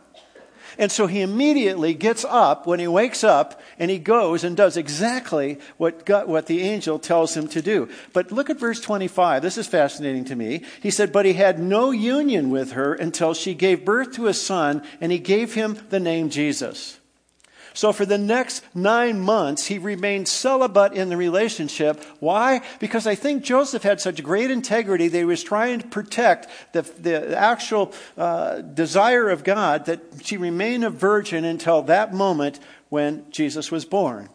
And 0.76 0.92
so 0.92 1.06
he 1.06 1.22
immediately 1.22 1.94
gets 1.94 2.22
up 2.26 2.66
when 2.66 2.80
he 2.80 2.86
wakes 2.86 3.24
up 3.24 3.62
and 3.78 3.90
he 3.90 3.98
goes 3.98 4.44
and 4.44 4.54
does 4.54 4.76
exactly 4.76 5.58
what, 5.78 6.04
God, 6.04 6.28
what 6.28 6.44
the 6.44 6.60
angel 6.60 6.98
tells 6.98 7.34
him 7.34 7.48
to 7.48 7.62
do. 7.62 7.88
But 8.12 8.30
look 8.30 8.50
at 8.50 8.60
verse 8.60 8.78
25. 8.78 9.40
This 9.40 9.56
is 9.56 9.66
fascinating 9.66 10.26
to 10.26 10.36
me. 10.36 10.64
He 10.82 10.90
said, 10.90 11.12
But 11.14 11.24
he 11.24 11.32
had 11.32 11.58
no 11.58 11.92
union 11.92 12.50
with 12.50 12.72
her 12.72 12.92
until 12.92 13.32
she 13.32 13.54
gave 13.54 13.86
birth 13.86 14.12
to 14.16 14.26
a 14.26 14.34
son, 14.34 14.82
and 15.00 15.10
he 15.10 15.18
gave 15.18 15.54
him 15.54 15.78
the 15.88 15.98
name 15.98 16.28
Jesus. 16.28 16.99
So 17.72 17.92
for 17.92 18.04
the 18.04 18.18
next 18.18 18.64
nine 18.74 19.20
months, 19.20 19.66
he 19.66 19.78
remained 19.78 20.28
celibate 20.28 20.92
in 20.92 21.08
the 21.08 21.16
relationship. 21.16 22.02
Why? 22.18 22.62
Because 22.78 23.06
I 23.06 23.14
think 23.14 23.44
Joseph 23.44 23.82
had 23.82 24.00
such 24.00 24.22
great 24.22 24.50
integrity 24.50 25.08
that 25.08 25.18
he 25.18 25.24
was 25.24 25.42
trying 25.42 25.80
to 25.80 25.86
protect 25.86 26.48
the, 26.72 26.82
the 26.82 27.36
actual 27.36 27.92
uh, 28.16 28.60
desire 28.60 29.28
of 29.28 29.44
God 29.44 29.86
that 29.86 30.00
she 30.22 30.36
remained 30.36 30.84
a 30.84 30.90
virgin 30.90 31.44
until 31.44 31.82
that 31.82 32.12
moment 32.12 32.58
when 32.88 33.30
Jesus 33.30 33.70
was 33.70 33.84
born. 33.84 34.28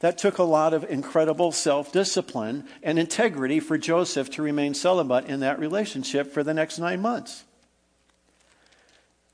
That 0.00 0.18
took 0.18 0.38
a 0.38 0.42
lot 0.42 0.74
of 0.74 0.84
incredible 0.90 1.52
self 1.52 1.92
discipline 1.92 2.66
and 2.82 2.98
integrity 2.98 3.60
for 3.60 3.78
Joseph 3.78 4.30
to 4.30 4.42
remain 4.42 4.74
celibate 4.74 5.26
in 5.26 5.40
that 5.40 5.60
relationship 5.60 6.32
for 6.32 6.42
the 6.42 6.52
next 6.52 6.78
nine 6.78 7.00
months. 7.00 7.44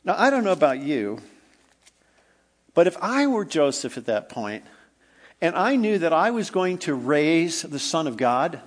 Now, 0.04 0.14
I 0.16 0.30
don't 0.30 0.44
know 0.44 0.52
about 0.52 0.78
you. 0.80 1.20
But 2.78 2.86
if 2.86 2.96
I 3.02 3.26
were 3.26 3.44
Joseph 3.44 3.98
at 3.98 4.06
that 4.06 4.28
point, 4.28 4.62
and 5.40 5.56
I 5.56 5.74
knew 5.74 5.98
that 5.98 6.12
I 6.12 6.30
was 6.30 6.50
going 6.50 6.78
to 6.78 6.94
raise 6.94 7.62
the 7.62 7.80
Son 7.80 8.06
of 8.06 8.16
God, 8.16 8.60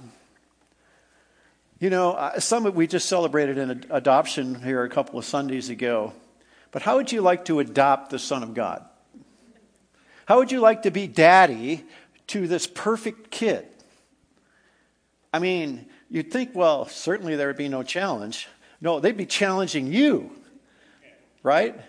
you 1.79 1.89
know, 1.89 2.33
some 2.37 2.65
we 2.73 2.87
just 2.87 3.07
celebrated 3.07 3.57
an 3.57 3.85
adoption 3.89 4.63
here 4.63 4.83
a 4.83 4.89
couple 4.89 5.17
of 5.17 5.23
Sundays 5.23 5.69
ago. 5.69 6.11
But 6.71 6.81
how 6.81 6.97
would 6.97 7.13
you 7.13 7.21
like 7.21 7.45
to 7.45 7.61
adopt 7.61 8.09
the 8.09 8.19
Son 8.19 8.43
of 8.43 8.53
God? 8.53 8.83
How 10.25 10.39
would 10.39 10.51
you 10.51 10.59
like 10.59 10.81
to 10.81 10.91
be 10.91 11.07
daddy 11.07 11.85
to 12.27 12.49
this 12.49 12.67
perfect 12.67 13.31
kid? 13.31 13.65
I 15.31 15.39
mean, 15.39 15.85
you'd 16.09 16.33
think, 16.33 16.49
well, 16.53 16.85
certainly 16.85 17.37
there 17.37 17.47
would 17.47 17.55
be 17.55 17.69
no 17.69 17.81
challenge. 17.81 18.49
No, 18.81 18.99
they'd 18.99 19.15
be 19.15 19.25
challenging 19.25 19.87
you, 19.87 20.31
right? 21.43 21.79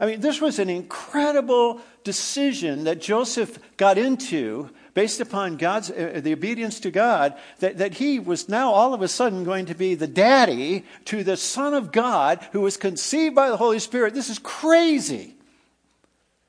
I 0.00 0.06
mean, 0.06 0.20
this 0.20 0.40
was 0.40 0.58
an 0.58 0.70
incredible 0.70 1.80
decision 2.04 2.84
that 2.84 3.00
Joseph 3.00 3.58
got 3.76 3.98
into 3.98 4.70
based 4.94 5.20
upon 5.20 5.56
God's 5.56 5.90
uh, 5.90 6.20
the 6.22 6.32
obedience 6.32 6.80
to 6.80 6.90
God 6.90 7.34
that, 7.58 7.78
that 7.78 7.94
he 7.94 8.18
was 8.18 8.48
now 8.48 8.72
all 8.72 8.94
of 8.94 9.02
a 9.02 9.08
sudden 9.08 9.44
going 9.44 9.66
to 9.66 9.74
be 9.74 9.94
the 9.94 10.06
daddy 10.06 10.84
to 11.06 11.22
the 11.22 11.36
son 11.36 11.74
of 11.74 11.92
God 11.92 12.46
who 12.52 12.60
was 12.60 12.76
conceived 12.76 13.34
by 13.34 13.48
the 13.48 13.56
Holy 13.56 13.78
Spirit. 13.78 14.14
This 14.14 14.30
is 14.30 14.38
crazy. 14.38 15.34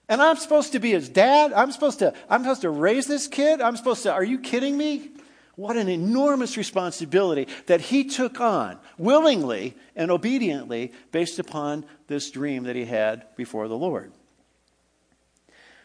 And 0.08 0.22
I'm 0.22 0.38
supposed 0.38 0.72
to 0.72 0.80
be 0.80 0.92
his 0.92 1.10
dad? 1.10 1.54
I'm 1.54 1.72
supposed 1.72 2.00
to 2.00 2.14
I'm 2.30 2.42
supposed 2.42 2.62
to 2.62 2.70
raise 2.70 3.06
this 3.06 3.28
kid? 3.28 3.62
I'm 3.62 3.78
supposed 3.78 4.04
to 4.04 4.14
Are 4.14 4.24
you 4.24 4.40
kidding 4.40 4.78
me? 4.78 5.12
What 5.60 5.76
an 5.76 5.90
enormous 5.90 6.56
responsibility 6.56 7.46
that 7.66 7.82
he 7.82 8.06
took 8.06 8.40
on 8.40 8.80
willingly 8.98 9.76
and 9.94 10.10
obediently 10.10 10.94
based 11.12 11.38
upon 11.38 11.84
this 12.08 12.32
dream 12.32 12.64
that 12.64 12.78
he 12.78 12.86
had 12.86 13.26
before 13.36 13.68
the 13.68 13.76
Lord. 13.76 14.14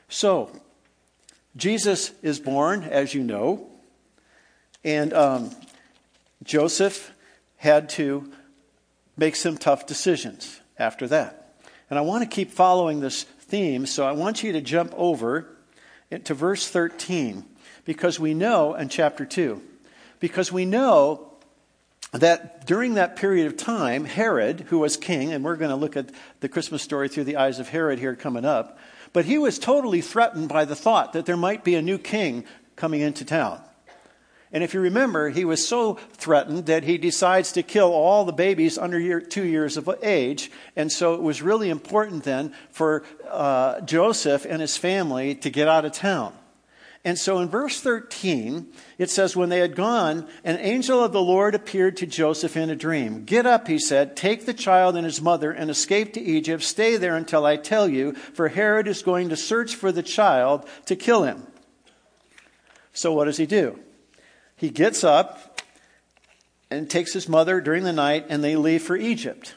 So, 0.09 0.49
Jesus 1.57 2.13
is 2.23 2.39
born, 2.39 2.85
as 2.85 3.15
you 3.15 3.25
know, 3.25 3.67
and 4.85 5.13
um, 5.13 5.51
Joseph 6.45 7.13
had 7.57 7.89
to 7.91 8.31
make 9.17 9.35
some 9.35 9.59
tough 9.59 9.87
decisions 9.87 10.61
after 10.79 11.09
that. 11.09 11.57
And 11.91 11.99
I 11.99 12.03
want 12.03 12.23
to 12.23 12.33
keep 12.33 12.53
following 12.53 13.01
this 13.01 13.25
theme, 13.25 13.87
so 13.87 14.07
I 14.07 14.13
want 14.13 14.45
you 14.45 14.53
to 14.53 14.61
jump 14.61 14.95
over 14.97 15.49
to 16.13 16.33
verse 16.33 16.69
13 16.69 17.45
because 17.85 18.19
we 18.19 18.35
know 18.35 18.75
in 18.75 18.89
chapter 18.89 19.25
2, 19.25 19.61
because 20.21 20.51
we 20.51 20.65
know 20.65 21.31
that 22.13 22.67
during 22.67 22.95
that 22.95 23.17
period 23.17 23.47
of 23.47 23.57
time, 23.57 24.05
Herod, 24.05 24.67
who 24.69 24.79
was 24.79 24.97
king, 24.97 25.33
and 25.33 25.45
we're 25.45 25.57
going 25.57 25.71
to 25.71 25.77
look 25.77 25.97
at 25.97 26.11
the 26.41 26.49
Christmas 26.49 26.83
story 26.83 27.09
through 27.09 27.25
the 27.25 27.37
eyes 27.37 27.59
of 27.59 27.69
Herod 27.69 27.99
here 27.99 28.15
coming 28.15 28.45
up, 28.45 28.79
but 29.13 29.25
he 29.25 29.39
was 29.39 29.59
totally 29.59 30.01
threatened 30.01 30.49
by 30.49 30.65
the 30.65 30.77
thought 30.77 31.13
that 31.13 31.27
there 31.27 31.37
might 31.37 31.65
be 31.65 31.75
a 31.75 31.83
new 31.83 31.99
king 31.99 32.45
coming 32.77 33.01
into 33.01 33.25
town. 33.25 33.61
And 34.53 34.63
if 34.63 34.73
you 34.73 34.81
remember, 34.81 35.31
he 35.31 35.45
was 35.45 35.67
so 35.67 35.95
threatened 36.13 36.67
that 36.67 36.85
he 36.85 36.97
decides 36.97 37.51
to 37.53 37.65
kill 37.65 37.93
all 37.93 38.25
the 38.25 38.33
babies 38.33 38.79
under 38.79 39.01
year, 39.01 39.21
two 39.21 39.45
years 39.45 39.77
of 39.77 39.91
age. 40.01 40.49
And 40.77 40.93
so 40.93 41.15
it 41.15 41.23
was 41.23 41.43
really 41.43 41.71
important 41.71 42.23
then 42.23 42.55
for 42.71 43.03
uh, 43.29 43.81
Joseph 43.81 44.47
and 44.49 44.61
his 44.61 44.77
family 44.77 45.35
to 45.35 45.51
get 45.51 45.67
out 45.67 45.85
of 45.85 45.91
town. 45.91 46.33
And 47.05 47.19
so 47.19 47.39
in 47.39 47.49
verse 47.49 47.81
13, 47.83 48.67
it 48.97 49.11
says, 49.11 49.37
When 49.37 49.51
they 49.51 49.59
had 49.59 49.77
gone, 49.77 50.27
an 50.43 50.59
angel 50.59 51.05
of 51.05 51.13
the 51.13 51.21
Lord 51.21 51.55
appeared 51.55 51.99
to 51.99 52.07
Joseph 52.07 52.57
in 52.57 52.71
a 52.71 52.77
dream. 52.77 53.25
Get 53.25 53.45
up, 53.45 53.69
he 53.69 53.79
said, 53.79 54.17
take 54.17 54.47
the 54.47 54.55
child 54.55 54.97
and 54.97 55.05
his 55.05 55.21
mother 55.21 55.51
and 55.51 55.71
escape 55.71 56.15
to 56.15 56.21
Egypt. 56.21 56.63
Stay 56.63 56.97
there 56.97 57.15
until 57.15 57.45
I 57.45 57.57
tell 57.57 57.89
you, 57.89 58.15
for 58.15 58.49
Herod 58.49 58.89
is 58.89 59.03
going 59.03 59.29
to 59.29 59.37
search 59.37 59.75
for 59.75 59.93
the 59.93 60.03
child 60.03 60.67
to 60.87 60.97
kill 60.97 61.25
him. 61.25 61.47
So 62.95 63.13
what 63.13 63.27
does 63.27 63.37
he 63.37 63.47
do? 63.47 63.79
he 64.57 64.71
gets 64.71 65.05
up 65.05 65.61
and 66.71 66.89
takes 66.89 67.13
his 67.13 67.29
mother 67.29 67.61
during 67.61 67.85
the 67.85 67.93
night, 67.93 68.27
and 68.29 68.43
they 68.43 68.57
leave 68.57 68.83
for 68.83 68.97
Egypt. 68.97 69.55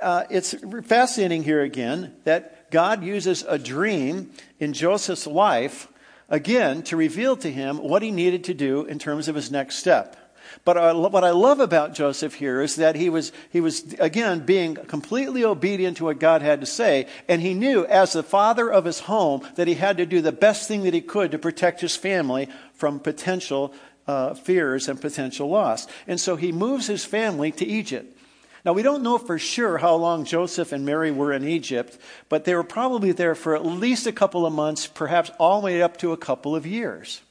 Uh, 0.00 0.24
it's 0.30 0.54
fascinating 0.84 1.44
here 1.44 1.62
again 1.62 2.14
that 2.24 2.70
God 2.70 3.04
uses 3.04 3.44
a 3.46 3.58
dream 3.58 4.30
in 4.58 4.72
Joseph's 4.72 5.26
life 5.26 5.88
again 6.32 6.82
to 6.82 6.96
reveal 6.96 7.36
to 7.36 7.52
him 7.52 7.76
what 7.76 8.02
he 8.02 8.10
needed 8.10 8.42
to 8.44 8.54
do 8.54 8.84
in 8.86 8.98
terms 8.98 9.28
of 9.28 9.36
his 9.36 9.52
next 9.52 9.76
step. 9.76 10.16
But 10.64 10.76
what 11.12 11.24
I 11.24 11.30
love 11.30 11.60
about 11.60 11.94
Joseph 11.94 12.34
here 12.34 12.60
is 12.60 12.76
that 12.76 12.96
he 12.96 13.08
was, 13.08 13.32
he 13.50 13.60
was, 13.60 13.94
again, 13.94 14.40
being 14.40 14.74
completely 14.74 15.44
obedient 15.44 15.98
to 15.98 16.04
what 16.04 16.18
God 16.18 16.42
had 16.42 16.60
to 16.60 16.66
say. 16.66 17.06
And 17.28 17.40
he 17.40 17.54
knew, 17.54 17.86
as 17.86 18.12
the 18.12 18.22
father 18.22 18.70
of 18.70 18.84
his 18.84 19.00
home, 19.00 19.46
that 19.54 19.68
he 19.68 19.74
had 19.74 19.96
to 19.98 20.06
do 20.06 20.20
the 20.20 20.32
best 20.32 20.68
thing 20.68 20.82
that 20.82 20.94
he 20.94 21.00
could 21.00 21.30
to 21.30 21.38
protect 21.38 21.80
his 21.80 21.96
family 21.96 22.48
from 22.74 23.00
potential 23.00 23.72
uh, 24.06 24.34
fears 24.34 24.88
and 24.88 25.00
potential 25.00 25.48
loss. 25.48 25.86
And 26.06 26.20
so 26.20 26.36
he 26.36 26.52
moves 26.52 26.86
his 26.86 27.04
family 27.04 27.52
to 27.52 27.64
Egypt. 27.64 28.18
Now, 28.64 28.72
we 28.72 28.82
don't 28.82 29.02
know 29.02 29.18
for 29.18 29.38
sure 29.38 29.78
how 29.78 29.96
long 29.96 30.24
Joseph 30.24 30.70
and 30.70 30.86
Mary 30.86 31.10
were 31.10 31.32
in 31.32 31.46
Egypt, 31.46 31.98
but 32.28 32.44
they 32.44 32.54
were 32.54 32.62
probably 32.62 33.10
there 33.10 33.34
for 33.34 33.56
at 33.56 33.66
least 33.66 34.06
a 34.06 34.12
couple 34.12 34.46
of 34.46 34.52
months, 34.52 34.86
perhaps 34.86 35.30
all 35.38 35.60
the 35.60 35.64
way 35.66 35.82
up 35.82 35.96
to 35.98 36.12
a 36.12 36.16
couple 36.16 36.54
of 36.54 36.64
years. 36.64 37.22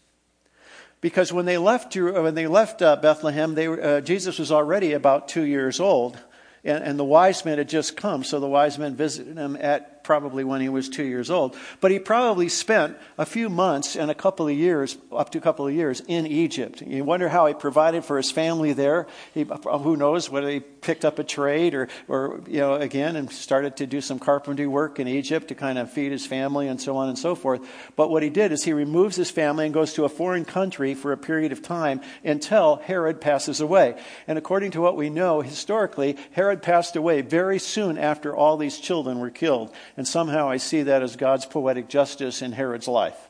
Because 0.99 1.31
when 1.31 1.45
they 1.45 1.57
left, 1.57 1.95
when 1.95 2.35
they 2.35 2.47
left 2.47 2.81
uh, 2.81 2.97
Bethlehem, 2.97 3.55
they, 3.55 3.67
uh, 3.67 4.01
Jesus 4.01 4.39
was 4.39 4.51
already 4.51 4.91
about 4.91 5.29
two 5.29 5.43
years 5.43 5.79
old, 5.79 6.19
and, 6.65 6.83
and 6.83 6.99
the 6.99 7.05
wise 7.05 7.45
men 7.45 7.57
had 7.57 7.69
just 7.69 7.95
come, 7.95 8.23
so 8.23 8.39
the 8.39 8.47
wise 8.47 8.77
men 8.77 8.95
visited 8.95 9.37
him 9.37 9.57
at 9.59 9.90
probably 10.03 10.43
when 10.43 10.61
he 10.61 10.69
was 10.69 10.89
two 10.89 11.03
years 11.03 11.29
old. 11.29 11.55
But 11.79 11.91
he 11.91 11.99
probably 11.99 12.49
spent 12.49 12.97
a 13.17 13.25
few 13.25 13.49
months 13.49 13.95
and 13.95 14.11
a 14.11 14.15
couple 14.15 14.47
of 14.47 14.55
years, 14.55 14.97
up 15.11 15.31
to 15.31 15.37
a 15.37 15.41
couple 15.41 15.67
of 15.67 15.73
years, 15.73 16.01
in 16.07 16.27
Egypt. 16.27 16.81
You 16.81 17.03
wonder 17.03 17.29
how 17.29 17.45
he 17.47 17.53
provided 17.53 18.05
for 18.05 18.17
his 18.17 18.31
family 18.31 18.73
there. 18.73 19.07
He, 19.33 19.43
who 19.43 19.95
knows 19.95 20.29
whether 20.29 20.49
he 20.49 20.59
picked 20.59 21.05
up 21.05 21.19
a 21.19 21.23
trade 21.23 21.73
or, 21.73 21.87
or, 22.07 22.41
you 22.47 22.59
know, 22.59 22.75
again, 22.75 23.15
and 23.15 23.31
started 23.31 23.77
to 23.77 23.87
do 23.87 24.01
some 24.01 24.19
carpentry 24.19 24.67
work 24.67 24.99
in 24.99 25.07
Egypt 25.07 25.47
to 25.49 25.55
kind 25.55 25.77
of 25.77 25.91
feed 25.91 26.11
his 26.11 26.25
family 26.25 26.67
and 26.67 26.81
so 26.81 26.97
on 26.97 27.09
and 27.09 27.17
so 27.17 27.35
forth. 27.35 27.61
But 27.95 28.09
what 28.09 28.23
he 28.23 28.29
did 28.29 28.51
is 28.51 28.63
he 28.63 28.73
removes 28.73 29.15
his 29.15 29.29
family 29.29 29.65
and 29.65 29.73
goes 29.73 29.93
to 29.93 30.05
a 30.05 30.09
foreign 30.09 30.45
country 30.45 30.93
for 30.93 31.11
a 31.11 31.17
period 31.17 31.51
of 31.51 31.61
time 31.61 32.01
until 32.23 32.77
Herod 32.77 33.21
passes 33.21 33.61
away. 33.61 33.95
And 34.27 34.37
according 34.37 34.71
to 34.71 34.81
what 34.81 34.97
we 34.97 35.09
know 35.09 35.41
historically, 35.41 36.17
Herod 36.31 36.61
passed 36.61 36.95
away 36.95 37.21
very 37.21 37.59
soon 37.59 37.97
after 37.97 38.35
all 38.35 38.57
these 38.57 38.79
children 38.79 39.19
were 39.19 39.29
killed. 39.29 39.71
And 40.01 40.07
somehow 40.07 40.49
I 40.49 40.57
see 40.57 40.81
that 40.81 41.03
as 41.03 41.15
God's 41.15 41.45
poetic 41.45 41.87
justice 41.87 42.41
in 42.41 42.53
Herod's 42.53 42.87
life. 42.87 43.29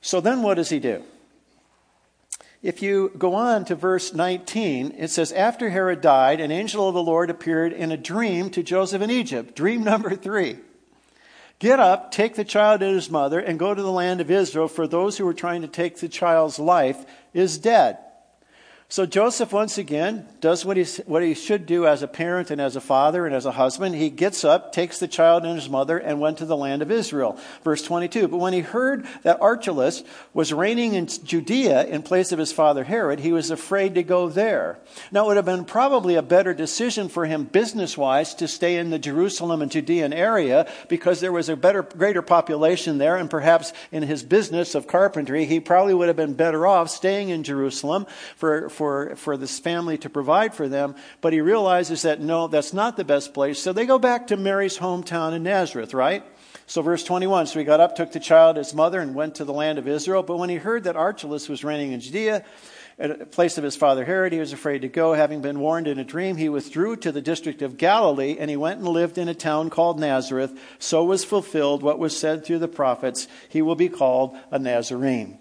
So 0.00 0.20
then 0.20 0.42
what 0.42 0.54
does 0.54 0.70
he 0.70 0.80
do? 0.80 1.04
If 2.60 2.82
you 2.82 3.12
go 3.16 3.34
on 3.34 3.64
to 3.66 3.76
verse 3.76 4.12
19, 4.12 4.96
it 4.98 5.10
says, 5.10 5.30
After 5.30 5.70
Herod 5.70 6.00
died, 6.00 6.40
an 6.40 6.50
angel 6.50 6.88
of 6.88 6.94
the 6.94 7.00
Lord 7.00 7.30
appeared 7.30 7.72
in 7.72 7.92
a 7.92 7.96
dream 7.96 8.50
to 8.50 8.64
Joseph 8.64 9.02
in 9.02 9.10
Egypt. 9.12 9.54
Dream 9.54 9.84
number 9.84 10.16
three. 10.16 10.58
Get 11.60 11.78
up, 11.78 12.10
take 12.10 12.34
the 12.34 12.42
child 12.42 12.82
and 12.82 12.96
his 12.96 13.08
mother, 13.08 13.38
and 13.38 13.56
go 13.56 13.72
to 13.72 13.80
the 13.80 13.92
land 13.92 14.20
of 14.20 14.32
Israel, 14.32 14.66
for 14.66 14.88
those 14.88 15.16
who 15.16 15.26
were 15.26 15.32
trying 15.32 15.62
to 15.62 15.68
take 15.68 15.98
the 15.98 16.08
child's 16.08 16.58
life 16.58 17.06
is 17.32 17.56
dead. 17.56 17.98
So 18.90 19.06
Joseph, 19.06 19.52
once 19.52 19.78
again, 19.78 20.26
does 20.40 20.64
what 20.64 20.76
he, 20.76 20.82
what 21.06 21.22
he 21.22 21.34
should 21.34 21.64
do 21.64 21.86
as 21.86 22.02
a 22.02 22.08
parent 22.08 22.50
and 22.50 22.60
as 22.60 22.74
a 22.74 22.80
father 22.80 23.24
and 23.24 23.32
as 23.32 23.46
a 23.46 23.52
husband. 23.52 23.94
He 23.94 24.10
gets 24.10 24.44
up, 24.44 24.72
takes 24.72 24.98
the 24.98 25.06
child 25.06 25.44
and 25.44 25.54
his 25.54 25.70
mother, 25.70 25.96
and 25.96 26.18
went 26.18 26.38
to 26.38 26.44
the 26.44 26.56
land 26.56 26.82
of 26.82 26.90
Israel. 26.90 27.38
Verse 27.62 27.82
22. 27.82 28.26
But 28.26 28.38
when 28.38 28.52
he 28.52 28.62
heard 28.62 29.06
that 29.22 29.40
Archelaus 29.40 30.02
was 30.34 30.52
reigning 30.52 30.94
in 30.94 31.06
Judea 31.06 31.84
in 31.84 32.02
place 32.02 32.32
of 32.32 32.40
his 32.40 32.50
father 32.50 32.82
Herod, 32.82 33.20
he 33.20 33.30
was 33.30 33.52
afraid 33.52 33.94
to 33.94 34.02
go 34.02 34.28
there. 34.28 34.80
Now, 35.12 35.22
it 35.22 35.28
would 35.28 35.36
have 35.36 35.44
been 35.44 35.66
probably 35.66 36.16
a 36.16 36.22
better 36.22 36.52
decision 36.52 37.08
for 37.08 37.26
him 37.26 37.44
business 37.44 37.96
wise 37.96 38.34
to 38.34 38.48
stay 38.48 38.76
in 38.76 38.90
the 38.90 38.98
Jerusalem 38.98 39.62
and 39.62 39.70
Judean 39.70 40.12
area 40.12 40.68
because 40.88 41.20
there 41.20 41.30
was 41.30 41.48
a 41.48 41.54
better, 41.54 41.84
greater 41.84 42.22
population 42.22 42.98
there, 42.98 43.14
and 43.14 43.30
perhaps 43.30 43.72
in 43.92 44.02
his 44.02 44.24
business 44.24 44.74
of 44.74 44.88
carpentry, 44.88 45.44
he 45.44 45.60
probably 45.60 45.94
would 45.94 46.08
have 46.08 46.16
been 46.16 46.34
better 46.34 46.66
off 46.66 46.90
staying 46.90 47.28
in 47.28 47.44
Jerusalem 47.44 48.04
for 48.34 48.68
for, 48.80 49.14
for 49.16 49.36
this 49.36 49.58
family 49.58 49.98
to 49.98 50.08
provide 50.08 50.54
for 50.54 50.66
them. 50.66 50.94
But 51.20 51.34
he 51.34 51.42
realizes 51.42 52.00
that 52.00 52.18
no, 52.18 52.48
that's 52.48 52.72
not 52.72 52.96
the 52.96 53.04
best 53.04 53.34
place. 53.34 53.58
So 53.58 53.74
they 53.74 53.84
go 53.84 53.98
back 53.98 54.28
to 54.28 54.38
Mary's 54.38 54.78
hometown 54.78 55.34
in 55.34 55.42
Nazareth, 55.42 55.92
right? 55.92 56.24
So, 56.66 56.80
verse 56.80 57.04
21 57.04 57.46
So 57.46 57.58
he 57.58 57.66
got 57.66 57.80
up, 57.80 57.94
took 57.94 58.12
the 58.12 58.20
child, 58.20 58.56
his 58.56 58.72
mother, 58.72 58.98
and 58.98 59.14
went 59.14 59.34
to 59.34 59.44
the 59.44 59.52
land 59.52 59.78
of 59.78 59.86
Israel. 59.86 60.22
But 60.22 60.38
when 60.38 60.48
he 60.48 60.56
heard 60.56 60.84
that 60.84 60.96
Archelaus 60.96 61.46
was 61.46 61.62
reigning 61.62 61.92
in 61.92 62.00
Judea, 62.00 62.42
at 62.98 63.20
a 63.20 63.26
place 63.26 63.58
of 63.58 63.64
his 63.64 63.76
father 63.76 64.06
Herod, 64.06 64.32
he 64.32 64.38
was 64.38 64.54
afraid 64.54 64.80
to 64.80 64.88
go. 64.88 65.12
Having 65.12 65.42
been 65.42 65.60
warned 65.60 65.86
in 65.86 65.98
a 65.98 66.04
dream, 66.04 66.38
he 66.38 66.48
withdrew 66.48 66.96
to 66.96 67.12
the 67.12 67.20
district 67.20 67.60
of 67.60 67.76
Galilee, 67.76 68.38
and 68.40 68.48
he 68.48 68.56
went 68.56 68.78
and 68.78 68.88
lived 68.88 69.18
in 69.18 69.28
a 69.28 69.34
town 69.34 69.68
called 69.68 70.00
Nazareth. 70.00 70.58
So 70.78 71.04
was 71.04 71.22
fulfilled 71.22 71.82
what 71.82 71.98
was 71.98 72.16
said 72.16 72.46
through 72.46 72.60
the 72.60 72.66
prophets 72.66 73.28
he 73.50 73.60
will 73.60 73.76
be 73.76 73.90
called 73.90 74.38
a 74.50 74.58
Nazarene. 74.58 75.38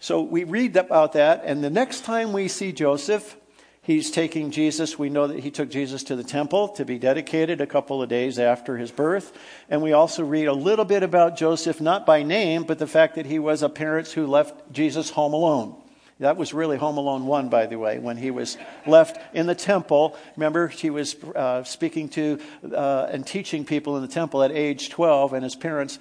So 0.00 0.22
we 0.22 0.44
read 0.44 0.76
about 0.76 1.14
that, 1.14 1.42
and 1.44 1.62
the 1.62 1.70
next 1.70 2.04
time 2.04 2.32
we 2.32 2.46
see 2.46 2.70
Joseph, 2.70 3.36
he's 3.82 4.12
taking 4.12 4.52
Jesus. 4.52 4.96
We 4.96 5.10
know 5.10 5.26
that 5.26 5.40
he 5.40 5.50
took 5.50 5.70
Jesus 5.70 6.04
to 6.04 6.14
the 6.14 6.22
temple 6.22 6.68
to 6.70 6.84
be 6.84 6.98
dedicated 7.00 7.60
a 7.60 7.66
couple 7.66 8.00
of 8.00 8.08
days 8.08 8.38
after 8.38 8.76
his 8.76 8.92
birth. 8.92 9.32
And 9.68 9.82
we 9.82 9.92
also 9.92 10.24
read 10.24 10.46
a 10.46 10.52
little 10.52 10.84
bit 10.84 11.02
about 11.02 11.36
Joseph, 11.36 11.80
not 11.80 12.06
by 12.06 12.22
name, 12.22 12.62
but 12.62 12.78
the 12.78 12.86
fact 12.86 13.16
that 13.16 13.26
he 13.26 13.40
was 13.40 13.62
a 13.62 13.68
parent 13.68 14.08
who 14.08 14.28
left 14.28 14.70
Jesus 14.70 15.10
home 15.10 15.32
alone. 15.32 15.74
That 16.20 16.36
was 16.36 16.52
really 16.52 16.76
Home 16.76 16.98
Alone 16.98 17.26
1, 17.26 17.48
by 17.48 17.66
the 17.66 17.78
way, 17.78 18.00
when 18.00 18.16
he 18.16 18.32
was 18.32 18.58
left 18.86 19.20
in 19.34 19.46
the 19.46 19.54
temple. 19.54 20.16
Remember, 20.34 20.66
he 20.66 20.90
was 20.90 21.14
uh, 21.14 21.62
speaking 21.62 22.08
to 22.10 22.40
uh, 22.74 23.06
and 23.08 23.24
teaching 23.24 23.64
people 23.64 23.94
in 23.94 24.02
the 24.02 24.08
temple 24.08 24.42
at 24.42 24.50
age 24.50 24.90
12, 24.90 25.32
and 25.32 25.44
his 25.44 25.54
parents 25.54 26.00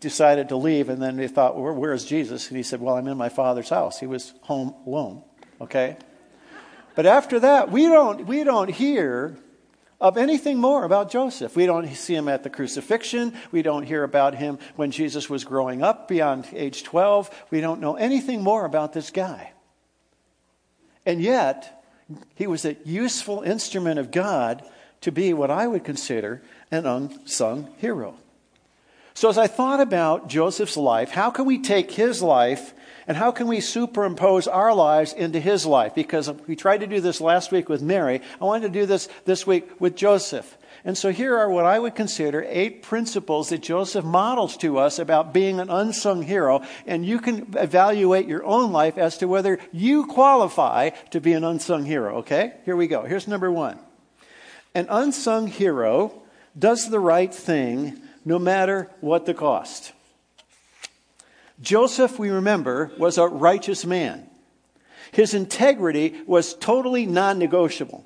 decided 0.00 0.48
to 0.50 0.56
leave, 0.56 0.88
and 0.88 1.02
then 1.02 1.16
they 1.16 1.28
thought, 1.28 1.58
well, 1.58 1.74
Where's 1.74 2.04
Jesus? 2.04 2.48
And 2.48 2.56
he 2.56 2.62
said, 2.62 2.80
Well, 2.80 2.96
I'm 2.96 3.08
in 3.08 3.16
my 3.16 3.28
father's 3.28 3.68
house. 3.68 3.98
He 3.98 4.06
was 4.06 4.32
home 4.42 4.74
alone, 4.86 5.22
okay? 5.60 5.96
But 6.94 7.06
after 7.06 7.40
that, 7.40 7.70
we 7.70 7.86
don't, 7.86 8.26
we 8.26 8.44
don't 8.44 8.70
hear 8.70 9.36
of 10.00 10.18
anything 10.18 10.58
more 10.58 10.84
about 10.84 11.10
Joseph. 11.10 11.54
We 11.54 11.64
don't 11.64 11.88
see 11.94 12.14
him 12.14 12.28
at 12.28 12.42
the 12.42 12.50
crucifixion. 12.50 13.32
We 13.52 13.62
don't 13.62 13.84
hear 13.84 14.02
about 14.02 14.34
him 14.34 14.58
when 14.74 14.90
Jesus 14.90 15.30
was 15.30 15.44
growing 15.44 15.82
up 15.82 16.08
beyond 16.08 16.48
age 16.52 16.82
12. 16.82 17.30
We 17.50 17.60
don't 17.60 17.80
know 17.80 17.94
anything 17.94 18.42
more 18.42 18.64
about 18.64 18.92
this 18.92 19.10
guy. 19.10 19.52
And 21.06 21.20
yet, 21.20 21.84
he 22.34 22.46
was 22.46 22.64
a 22.64 22.76
useful 22.84 23.42
instrument 23.42 24.00
of 24.00 24.10
God 24.10 24.64
to 25.02 25.12
be 25.12 25.32
what 25.32 25.50
I 25.50 25.66
would 25.66 25.84
consider 25.84 26.42
an 26.70 26.84
unsung 26.84 27.72
hero. 27.78 28.16
So, 29.14 29.28
as 29.28 29.38
I 29.38 29.46
thought 29.46 29.80
about 29.80 30.28
Joseph's 30.28 30.76
life, 30.76 31.10
how 31.10 31.30
can 31.30 31.44
we 31.44 31.58
take 31.58 31.90
his 31.90 32.22
life 32.22 32.74
and 33.06 33.16
how 33.16 33.30
can 33.30 33.46
we 33.46 33.60
superimpose 33.60 34.46
our 34.46 34.74
lives 34.74 35.12
into 35.12 35.40
his 35.40 35.66
life? 35.66 35.94
Because 35.94 36.30
we 36.46 36.56
tried 36.56 36.78
to 36.78 36.86
do 36.86 37.00
this 37.00 37.20
last 37.20 37.52
week 37.52 37.68
with 37.68 37.82
Mary. 37.82 38.22
I 38.40 38.44
wanted 38.44 38.72
to 38.72 38.80
do 38.80 38.86
this 38.86 39.08
this 39.24 39.46
week 39.46 39.68
with 39.80 39.96
Joseph. 39.96 40.56
And 40.84 40.98
so 40.98 41.12
here 41.12 41.36
are 41.36 41.50
what 41.50 41.64
I 41.64 41.78
would 41.78 41.94
consider 41.94 42.44
eight 42.48 42.82
principles 42.82 43.50
that 43.50 43.62
Joseph 43.62 44.04
models 44.04 44.56
to 44.58 44.78
us 44.78 44.98
about 44.98 45.32
being 45.32 45.60
an 45.60 45.70
unsung 45.70 46.22
hero. 46.22 46.62
And 46.86 47.04
you 47.04 47.20
can 47.20 47.54
evaluate 47.56 48.26
your 48.26 48.44
own 48.44 48.72
life 48.72 48.98
as 48.98 49.18
to 49.18 49.28
whether 49.28 49.58
you 49.72 50.06
qualify 50.06 50.90
to 51.10 51.20
be 51.20 51.34
an 51.34 51.44
unsung 51.44 51.84
hero, 51.84 52.18
okay? 52.18 52.54
Here 52.64 52.76
we 52.76 52.88
go. 52.88 53.02
Here's 53.02 53.28
number 53.28 53.50
one 53.50 53.78
An 54.74 54.86
unsung 54.88 55.46
hero 55.46 56.22
does 56.58 56.90
the 56.90 57.00
right 57.00 57.32
thing 57.32 58.00
no 58.24 58.38
matter 58.38 58.90
what 59.00 59.26
the 59.26 59.34
cost. 59.34 59.92
Joseph, 61.60 62.18
we 62.18 62.30
remember, 62.30 62.90
was 62.98 63.18
a 63.18 63.26
righteous 63.26 63.84
man. 63.84 64.26
His 65.12 65.34
integrity 65.34 66.20
was 66.26 66.54
totally 66.54 67.06
non 67.06 67.38
negotiable. 67.38 68.04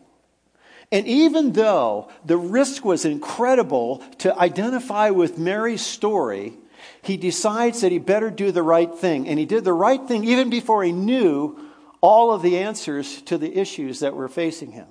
And 0.92 1.06
even 1.06 1.52
though 1.52 2.10
the 2.24 2.36
risk 2.36 2.84
was 2.84 3.04
incredible 3.04 3.98
to 4.18 4.36
identify 4.38 5.10
with 5.10 5.38
Mary's 5.38 5.84
story, 5.84 6.54
he 7.02 7.16
decides 7.16 7.80
that 7.80 7.92
he 7.92 7.98
better 7.98 8.30
do 8.30 8.52
the 8.52 8.62
right 8.62 8.92
thing. 8.94 9.26
And 9.28 9.38
he 9.38 9.46
did 9.46 9.64
the 9.64 9.72
right 9.72 10.06
thing 10.06 10.24
even 10.24 10.50
before 10.50 10.84
he 10.84 10.92
knew 10.92 11.58
all 12.00 12.32
of 12.32 12.42
the 12.42 12.58
answers 12.58 13.22
to 13.22 13.38
the 13.38 13.58
issues 13.58 14.00
that 14.00 14.14
were 14.14 14.28
facing 14.28 14.72
him. 14.72 14.86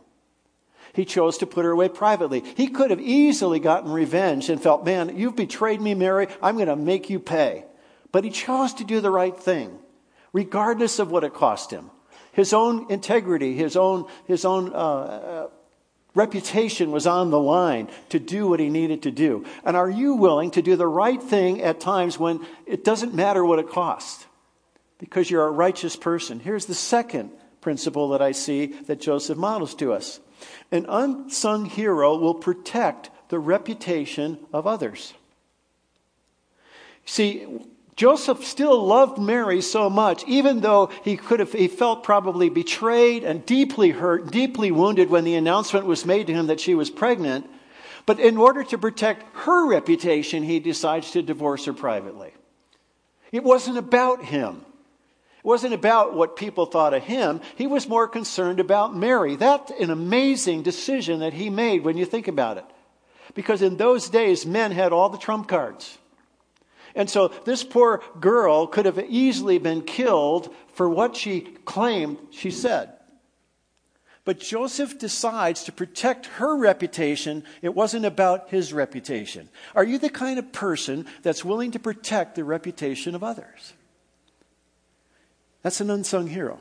He 0.95 1.03
chose 1.03 1.37
to 1.39 1.45
put 1.45 1.65
her 1.65 1.71
away 1.71 1.89
privately. 1.89 2.41
He 2.55 2.67
could 2.67 2.89
have 2.89 3.01
easily 3.01 3.59
gotten 3.59 3.91
revenge 3.91 4.49
and 4.49 4.63
felt, 4.63 4.85
man, 4.85 5.17
you've 5.17 5.35
betrayed 5.35 5.81
me, 5.81 5.93
Mary. 5.93 6.27
I'm 6.41 6.55
going 6.55 6.69
to 6.69 6.77
make 6.77 7.09
you 7.09 7.19
pay. 7.19 7.65
But 8.13 8.23
he 8.23 8.29
chose 8.29 8.73
to 8.75 8.85
do 8.85 9.01
the 9.01 9.11
right 9.11 9.37
thing, 9.37 9.77
regardless 10.31 10.99
of 10.99 11.11
what 11.11 11.25
it 11.25 11.33
cost 11.33 11.69
him. 11.69 11.91
His 12.31 12.53
own 12.53 12.89
integrity, 12.89 13.55
his 13.55 13.75
own, 13.75 14.07
his 14.25 14.45
own 14.45 14.71
uh, 14.73 14.77
uh, 14.77 15.47
reputation 16.13 16.91
was 16.91 17.05
on 17.05 17.29
the 17.29 17.39
line 17.41 17.89
to 18.09 18.17
do 18.19 18.47
what 18.47 18.61
he 18.61 18.69
needed 18.69 19.03
to 19.03 19.11
do. 19.11 19.45
And 19.65 19.75
are 19.75 19.89
you 19.89 20.13
willing 20.15 20.51
to 20.51 20.61
do 20.61 20.77
the 20.77 20.87
right 20.87 21.21
thing 21.21 21.61
at 21.61 21.81
times 21.81 22.17
when 22.17 22.39
it 22.65 22.85
doesn't 22.85 23.13
matter 23.13 23.43
what 23.43 23.59
it 23.59 23.69
costs? 23.69 24.25
Because 24.97 25.29
you're 25.29 25.45
a 25.45 25.51
righteous 25.51 25.97
person. 25.97 26.39
Here's 26.39 26.67
the 26.67 26.73
second 26.73 27.31
principle 27.59 28.09
that 28.09 28.21
I 28.21 28.31
see 28.31 28.67
that 28.87 29.01
Joseph 29.01 29.37
models 29.37 29.75
to 29.75 29.91
us 29.91 30.21
an 30.71 30.85
unsung 30.87 31.65
hero 31.65 32.17
will 32.17 32.33
protect 32.33 33.09
the 33.29 33.39
reputation 33.39 34.39
of 34.53 34.67
others. 34.67 35.13
See, 37.05 37.47
Joseph 37.95 38.43
still 38.43 38.85
loved 38.85 39.17
Mary 39.17 39.61
so 39.61 39.89
much, 39.89 40.23
even 40.27 40.59
though 40.59 40.87
he 41.03 41.15
could 41.15 41.39
have, 41.39 41.53
he 41.53 41.67
felt 41.67 42.03
probably 42.03 42.49
betrayed 42.49 43.23
and 43.23 43.45
deeply 43.45 43.91
hurt, 43.91 44.31
deeply 44.31 44.69
wounded 44.69 45.09
when 45.09 45.23
the 45.23 45.35
announcement 45.35 45.85
was 45.85 46.05
made 46.05 46.27
to 46.27 46.33
him 46.33 46.47
that 46.47 46.59
she 46.59 46.75
was 46.75 46.89
pregnant. 46.89 47.49
But 48.05 48.19
in 48.19 48.37
order 48.37 48.63
to 48.65 48.77
protect 48.77 49.23
her 49.37 49.67
reputation, 49.67 50.43
he 50.43 50.59
decides 50.59 51.11
to 51.11 51.21
divorce 51.21 51.65
her 51.65 51.73
privately. 51.73 52.33
It 53.31 53.43
wasn't 53.43 53.77
about 53.77 54.25
him. 54.25 54.65
Wasn't 55.45 55.75
about 55.75 56.15
what 56.15 56.35
people 56.35 56.65
thought 56.65 56.95
of 56.95 57.03
him. 57.03 57.39
He 57.55 57.67
was 57.67 57.87
more 57.87 58.07
concerned 58.07 58.59
about 58.59 58.97
Mary. 58.97 59.35
That's 59.35 59.71
an 59.79 59.91
amazing 59.91 60.63
decision 60.63 61.19
that 61.19 61.33
he 61.33 61.51
made 61.51 61.83
when 61.83 61.97
you 61.97 62.05
think 62.05 62.27
about 62.27 62.57
it. 62.57 62.65
Because 63.35 63.61
in 63.61 63.77
those 63.77 64.09
days, 64.09 64.43
men 64.43 64.71
had 64.71 64.91
all 64.91 65.07
the 65.07 65.19
trump 65.19 65.47
cards. 65.47 65.99
And 66.95 67.07
so 67.07 67.27
this 67.27 67.63
poor 67.63 68.01
girl 68.19 68.65
could 68.65 68.87
have 68.87 68.97
easily 69.07 69.59
been 69.59 69.83
killed 69.83 70.51
for 70.73 70.89
what 70.89 71.15
she 71.15 71.41
claimed 71.41 72.17
she 72.31 72.49
said. 72.49 72.93
But 74.23 74.39
Joseph 74.39 74.97
decides 74.97 75.65
to 75.65 75.71
protect 75.71 76.25
her 76.25 76.57
reputation. 76.57 77.43
It 77.61 77.75
wasn't 77.75 78.05
about 78.05 78.49
his 78.49 78.73
reputation. 78.73 79.49
Are 79.75 79.83
you 79.83 79.99
the 79.99 80.09
kind 80.09 80.39
of 80.39 80.51
person 80.51 81.05
that's 81.21 81.45
willing 81.45 81.69
to 81.69 81.79
protect 81.79 82.33
the 82.33 82.43
reputation 82.43 83.13
of 83.13 83.23
others? 83.23 83.73
That's 85.65 85.81
an 85.81 85.89
unsung 85.89 86.27
hero. 86.27 86.59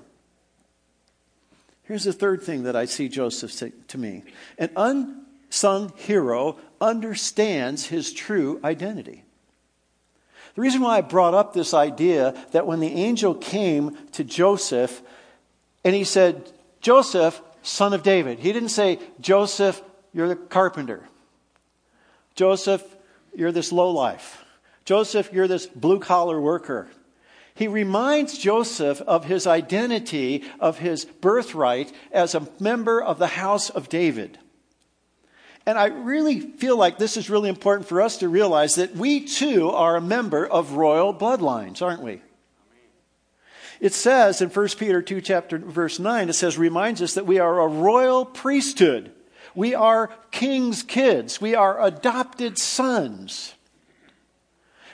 Here's 1.82 2.04
the 2.04 2.12
third 2.14 2.40
thing 2.40 2.62
that 2.62 2.74
I 2.74 2.86
see 2.86 3.10
Joseph 3.10 3.52
say 3.52 3.72
to 3.88 3.98
me 3.98 4.22
an 4.56 4.70
unsung 4.76 5.92
hero 5.96 6.56
understands 6.80 7.84
his 7.84 8.14
true 8.14 8.58
identity. 8.64 9.24
The 10.54 10.62
reason 10.62 10.80
why 10.80 10.96
I 10.96 11.00
brought 11.02 11.34
up 11.34 11.52
this 11.52 11.74
idea 11.74 12.34
that 12.52 12.66
when 12.66 12.80
the 12.80 12.94
angel 12.94 13.34
came 13.34 13.94
to 14.12 14.24
Joseph 14.24 15.02
and 15.84 15.94
he 15.94 16.04
said, 16.04 16.50
Joseph, 16.80 17.42
son 17.60 17.92
of 17.92 18.02
David, 18.02 18.38
he 18.38 18.54
didn't 18.54 18.70
say, 18.70 18.98
Joseph, 19.20 19.82
you're 20.14 20.28
the 20.28 20.36
carpenter. 20.36 21.06
Joseph, 22.36 22.82
you're 23.34 23.52
this 23.52 23.70
lowlife. 23.70 24.42
Joseph, 24.86 25.30
you're 25.30 25.46
this 25.46 25.66
blue 25.66 26.00
collar 26.00 26.40
worker. 26.40 26.88
He 27.54 27.68
reminds 27.68 28.36
Joseph 28.36 29.00
of 29.02 29.26
his 29.26 29.46
identity, 29.46 30.42
of 30.58 30.78
his 30.78 31.04
birthright 31.04 31.92
as 32.10 32.34
a 32.34 32.48
member 32.58 33.00
of 33.00 33.18
the 33.18 33.28
house 33.28 33.70
of 33.70 33.88
David. 33.88 34.38
And 35.64 35.78
I 35.78 35.86
really 35.86 36.40
feel 36.40 36.76
like 36.76 36.98
this 36.98 37.16
is 37.16 37.30
really 37.30 37.48
important 37.48 37.88
for 37.88 38.02
us 38.02 38.18
to 38.18 38.28
realize 38.28 38.74
that 38.74 38.96
we 38.96 39.24
too 39.24 39.70
are 39.70 39.96
a 39.96 40.00
member 40.00 40.44
of 40.44 40.72
royal 40.72 41.14
bloodlines, 41.14 41.80
aren't 41.80 42.02
we? 42.02 42.20
It 43.80 43.94
says 43.94 44.40
in 44.40 44.50
1 44.50 44.68
Peter 44.78 45.00
2 45.00 45.20
chapter 45.20 45.58
verse 45.58 45.98
9 45.98 46.28
it 46.28 46.32
says 46.34 46.58
reminds 46.58 47.02
us 47.02 47.14
that 47.14 47.26
we 47.26 47.38
are 47.38 47.60
a 47.60 47.68
royal 47.68 48.24
priesthood. 48.24 49.12
We 49.54 49.74
are 49.74 50.10
king's 50.30 50.82
kids. 50.82 51.40
We 51.40 51.54
are 51.54 51.82
adopted 51.82 52.58
sons. 52.58 53.54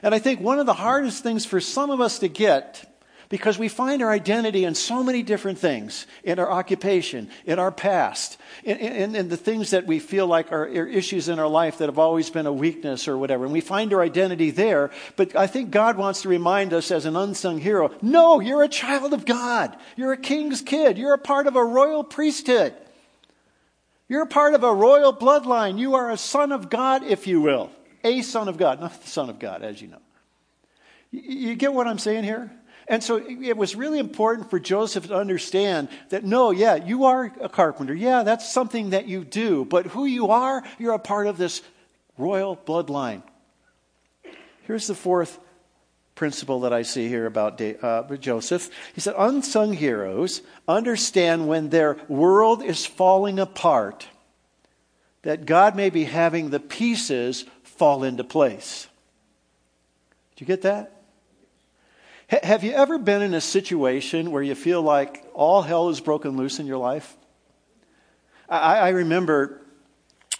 And 0.02 0.14
I 0.14 0.18
think 0.18 0.40
one 0.40 0.58
of 0.58 0.66
the 0.66 0.74
hardest 0.74 1.22
things 1.22 1.44
for 1.44 1.60
some 1.60 1.90
of 1.90 2.00
us 2.00 2.20
to 2.20 2.28
get 2.28 2.86
because 3.30 3.60
we 3.60 3.68
find 3.68 4.02
our 4.02 4.10
identity 4.10 4.64
in 4.64 4.74
so 4.74 5.04
many 5.04 5.22
different 5.22 5.58
things 5.58 6.06
in 6.24 6.40
our 6.40 6.50
occupation, 6.50 7.30
in 7.46 7.60
our 7.60 7.70
past, 7.70 8.36
in, 8.64 8.76
in, 8.76 9.14
in 9.14 9.28
the 9.28 9.36
things 9.36 9.70
that 9.70 9.86
we 9.86 10.00
feel 10.00 10.26
like 10.26 10.50
are, 10.50 10.64
are 10.64 10.86
issues 10.86 11.28
in 11.28 11.38
our 11.38 11.46
life 11.48 11.78
that 11.78 11.88
have 11.88 11.98
always 11.98 12.28
been 12.28 12.46
a 12.46 12.52
weakness 12.52 13.06
or 13.06 13.16
whatever. 13.16 13.44
And 13.44 13.52
we 13.52 13.60
find 13.60 13.94
our 13.94 14.02
identity 14.02 14.50
there. 14.50 14.90
But 15.14 15.36
I 15.36 15.46
think 15.46 15.70
God 15.70 15.96
wants 15.96 16.22
to 16.22 16.28
remind 16.28 16.72
us 16.72 16.90
as 16.90 17.06
an 17.06 17.16
unsung 17.16 17.58
hero 17.58 17.92
no, 18.02 18.40
you're 18.40 18.64
a 18.64 18.68
child 18.68 19.14
of 19.14 19.24
God. 19.24 19.76
You're 19.96 20.12
a 20.12 20.18
king's 20.18 20.60
kid. 20.60 20.98
You're 20.98 21.14
a 21.14 21.18
part 21.18 21.46
of 21.46 21.54
a 21.54 21.64
royal 21.64 22.02
priesthood. 22.02 22.74
You're 24.08 24.24
a 24.24 24.26
part 24.26 24.54
of 24.54 24.64
a 24.64 24.74
royal 24.74 25.14
bloodline. 25.14 25.78
You 25.78 25.94
are 25.94 26.10
a 26.10 26.16
son 26.16 26.50
of 26.50 26.68
God, 26.68 27.04
if 27.04 27.28
you 27.28 27.40
will. 27.40 27.70
A 28.04 28.22
son 28.22 28.48
of 28.48 28.56
God, 28.56 28.80
not 28.80 29.00
the 29.00 29.08
son 29.08 29.30
of 29.30 29.38
God, 29.38 29.62
as 29.62 29.80
you 29.80 29.88
know. 29.88 30.00
You 31.10 31.54
get 31.56 31.72
what 31.72 31.86
I'm 31.86 31.98
saying 31.98 32.24
here? 32.24 32.50
And 32.86 33.02
so 33.02 33.16
it 33.16 33.56
was 33.56 33.76
really 33.76 33.98
important 33.98 34.50
for 34.50 34.58
Joseph 34.58 35.08
to 35.08 35.16
understand 35.16 35.88
that 36.08 36.24
no, 36.24 36.50
yeah, 36.50 36.74
you 36.74 37.04
are 37.04 37.32
a 37.40 37.48
carpenter. 37.48 37.94
Yeah, 37.94 38.22
that's 38.22 38.52
something 38.52 38.90
that 38.90 39.06
you 39.06 39.24
do. 39.24 39.64
But 39.64 39.86
who 39.86 40.06
you 40.06 40.28
are, 40.28 40.62
you're 40.78 40.94
a 40.94 40.98
part 40.98 41.26
of 41.26 41.36
this 41.36 41.62
royal 42.18 42.56
bloodline. 42.56 43.22
Here's 44.62 44.86
the 44.86 44.94
fourth 44.94 45.38
principle 46.14 46.60
that 46.60 46.72
I 46.72 46.82
see 46.82 47.08
here 47.08 47.26
about 47.26 47.60
uh, 47.60 48.16
Joseph. 48.16 48.70
He 48.94 49.00
said, 49.00 49.14
Unsung 49.16 49.72
heroes 49.72 50.42
understand 50.66 51.48
when 51.48 51.70
their 51.70 51.96
world 52.08 52.62
is 52.62 52.86
falling 52.86 53.38
apart 53.38 54.06
that 55.22 55.46
God 55.46 55.76
may 55.76 55.90
be 55.90 56.04
having 56.04 56.50
the 56.50 56.60
pieces 56.60 57.44
fall 57.80 58.04
into 58.04 58.22
place. 58.22 58.88
Did 60.34 60.42
you 60.42 60.46
get 60.46 60.60
that? 60.62 61.00
H- 62.30 62.44
have 62.44 62.62
you 62.62 62.72
ever 62.72 62.98
been 62.98 63.22
in 63.22 63.32
a 63.32 63.40
situation 63.40 64.32
where 64.32 64.42
you 64.42 64.54
feel 64.54 64.82
like 64.82 65.24
all 65.32 65.62
hell 65.62 65.88
is 65.88 65.98
broken 65.98 66.36
loose 66.36 66.58
in 66.58 66.66
your 66.66 66.76
life? 66.76 67.16
I, 68.50 68.80
I 68.80 68.88
remember 68.90 69.62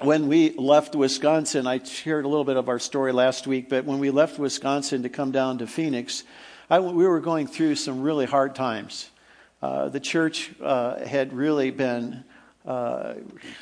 when 0.01 0.29
we 0.29 0.51
left 0.51 0.95
Wisconsin, 0.95 1.67
I 1.67 1.83
shared 1.83 2.27
a 2.27 2.29
little 2.29 2.45
bit 2.45 2.59
of 2.59 2.69
our 2.69 2.79
story 2.79 3.11
last 3.11 3.47
week, 3.47 3.71
but 3.71 3.87
when 3.87 4.01
we 4.01 4.11
left 4.11 4.39
Wisconsin 4.39 5.05
to 5.05 5.09
come 5.09 5.33
down 5.33 5.57
to 5.61 5.67
Phoenix, 5.67 6.25
I, 6.69 6.81
we 6.81 7.07
were 7.07 7.21
going 7.21 7.47
through 7.47 7.77
some 7.77 8.03
really 8.03 8.27
hard 8.27 8.55
times. 8.55 9.09
Uh, 9.63 9.89
the 9.89 9.99
church 9.99 10.51
uh, 10.63 11.07
had 11.07 11.33
really 11.33 11.71
been 11.71 12.23
uh, 12.67 13.15